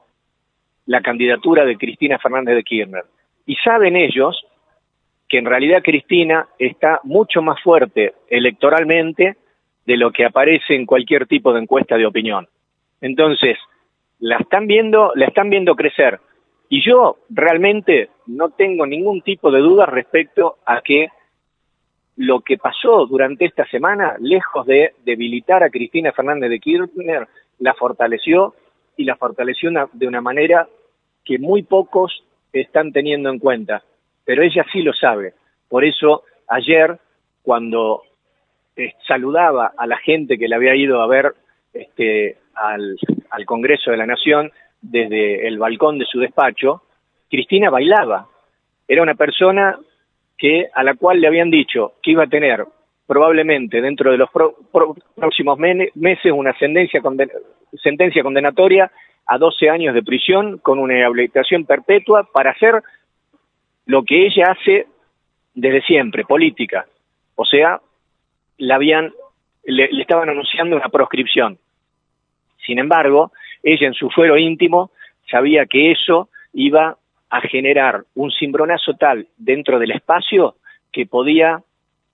la 0.86 1.01
candidatura 1.01 1.64
de 1.64 1.76
Cristina 1.76 2.18
Fernández 2.18 2.57
de 2.57 2.64
Kirchner. 2.64 3.05
Y 3.46 3.57
saben 3.57 3.96
ellos 3.96 4.46
que 5.28 5.38
en 5.38 5.44
realidad 5.44 5.82
Cristina 5.82 6.49
está 6.59 7.01
mucho 7.05 7.42
más 7.42 7.61
fuerte 7.62 8.14
electoralmente 8.28 9.36
de 9.84 9.96
lo 9.96 10.11
que 10.11 10.24
aparece 10.24 10.74
en 10.74 10.86
cualquier 10.86 11.26
tipo 11.26 11.53
de 11.53 11.61
encuesta 11.61 11.96
de 11.96 12.07
opinión. 12.07 12.49
Entonces, 13.01 13.59
la 14.18 14.36
están 14.36 14.66
viendo, 14.66 15.12
la 15.14 15.26
están 15.26 15.51
viendo 15.51 15.76
crecer. 15.76 16.20
Y 16.68 16.82
yo 16.84 17.18
realmente 17.30 18.11
no 18.26 18.51
tengo 18.51 18.86
ningún 18.86 19.22
tipo 19.22 19.51
de 19.51 19.61
duda 19.61 19.86
respecto 19.86 20.59
a 20.66 20.80
que 20.82 21.09
lo 22.18 22.40
que 22.40 22.58
pasó 22.58 23.06
durante 23.06 23.44
esta 23.44 23.64
semana, 23.66 24.16
lejos 24.18 24.66
de 24.66 24.92
debilitar 25.04 25.62
a 25.62 25.70
Cristina 25.70 26.12
Fernández 26.12 26.50
de 26.50 26.58
Kirchner, 26.58 27.28
la 27.60 27.74
fortaleció 27.74 28.54
y 28.96 29.04
la 29.04 29.14
fortaleció 29.14 29.70
de 29.92 30.06
una 30.06 30.20
manera 30.20 30.68
que 31.24 31.38
muy 31.38 31.62
pocos 31.62 32.24
están 32.52 32.92
teniendo 32.92 33.30
en 33.30 33.38
cuenta, 33.38 33.84
pero 34.24 34.42
ella 34.42 34.66
sí 34.72 34.82
lo 34.82 34.92
sabe. 34.92 35.34
Por 35.68 35.84
eso 35.84 36.24
ayer, 36.48 36.98
cuando 37.42 38.02
eh, 38.74 38.94
saludaba 39.06 39.72
a 39.76 39.86
la 39.86 39.98
gente 39.98 40.38
que 40.38 40.48
le 40.48 40.56
había 40.56 40.74
ido 40.74 41.00
a 41.00 41.06
ver 41.06 41.34
este, 41.72 42.38
al 42.54 43.46
Congreso 43.46 43.92
de 43.92 43.96
la 43.96 44.06
Nación 44.06 44.50
desde 44.82 45.46
el 45.46 45.58
balcón 45.58 45.98
de 46.00 46.06
su 46.06 46.18
despacho, 46.18 46.82
Cristina 47.30 47.70
bailaba. 47.70 48.26
Era 48.88 49.02
una 49.02 49.14
persona 49.14 49.78
que 50.39 50.68
a 50.72 50.84
la 50.84 50.95
cual 50.95 51.20
le 51.20 51.26
habían 51.26 51.51
dicho 51.51 51.95
que 52.01 52.12
iba 52.12 52.22
a 52.22 52.28
tener 52.28 52.64
probablemente 53.07 53.80
dentro 53.80 54.12
de 54.12 54.18
los 54.18 54.28
próximos 55.16 55.59
meses 55.59 56.32
una 56.32 56.57
sentencia, 56.57 57.03
condenatoria 58.22 58.91
a 59.26 59.39
12 59.39 59.70
años 59.70 59.95
de 59.95 60.03
prisión 60.03 60.59
con 60.59 60.78
una 60.78 60.95
rehabilitación 60.95 61.64
perpetua 61.64 62.28
para 62.32 62.51
hacer 62.51 62.82
lo 63.86 64.05
que 64.05 64.26
ella 64.26 64.53
hace 64.53 64.86
desde 65.55 65.82
siempre, 65.82 66.24
política. 66.24 66.86
O 67.34 67.45
sea, 67.45 67.80
la 68.59 68.74
habían, 68.76 69.12
le, 69.64 69.89
le 69.91 70.03
estaban 70.03 70.28
anunciando 70.28 70.76
una 70.76 70.89
proscripción. 70.89 71.59
Sin 72.64 72.78
embargo, 72.78 73.32
ella 73.62 73.86
en 73.86 73.95
su 73.95 74.11
fuero 74.11 74.36
íntimo 74.36 74.91
sabía 75.30 75.66
que 75.66 75.93
eso 75.93 76.28
iba 76.53 76.99
a 77.30 77.40
generar 77.42 78.04
un 78.14 78.30
cimbronazo 78.30 78.94
tal 78.94 79.26
dentro 79.36 79.78
del 79.78 79.90
espacio 79.90 80.56
que 80.92 81.06
podía 81.06 81.62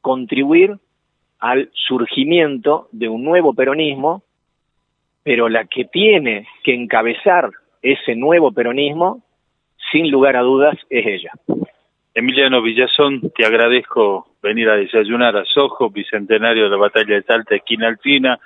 contribuir 0.00 0.76
al 1.38 1.70
surgimiento 1.72 2.88
de 2.92 3.08
un 3.08 3.22
nuevo 3.22 3.54
peronismo, 3.54 4.22
pero 5.22 5.48
la 5.48 5.64
que 5.64 5.84
tiene 5.84 6.46
que 6.62 6.74
encabezar 6.74 7.50
ese 7.82 8.16
nuevo 8.16 8.50
peronismo, 8.52 9.22
sin 9.92 10.10
lugar 10.10 10.36
a 10.36 10.40
dudas, 10.40 10.76
es 10.88 11.06
ella. 11.06 11.30
Emiliano 12.14 12.62
Villazón, 12.62 13.20
te 13.36 13.44
agradezco 13.44 14.26
venir 14.42 14.68
a 14.68 14.76
desayunar 14.76 15.36
a 15.36 15.44
Sojo, 15.44 15.90
bicentenario 15.90 16.64
de 16.64 16.70
la 16.70 16.76
batalla 16.76 17.16
de 17.16 17.22
Salta, 17.24 17.56
esquina 17.56 17.88
Alcina. 17.88 18.38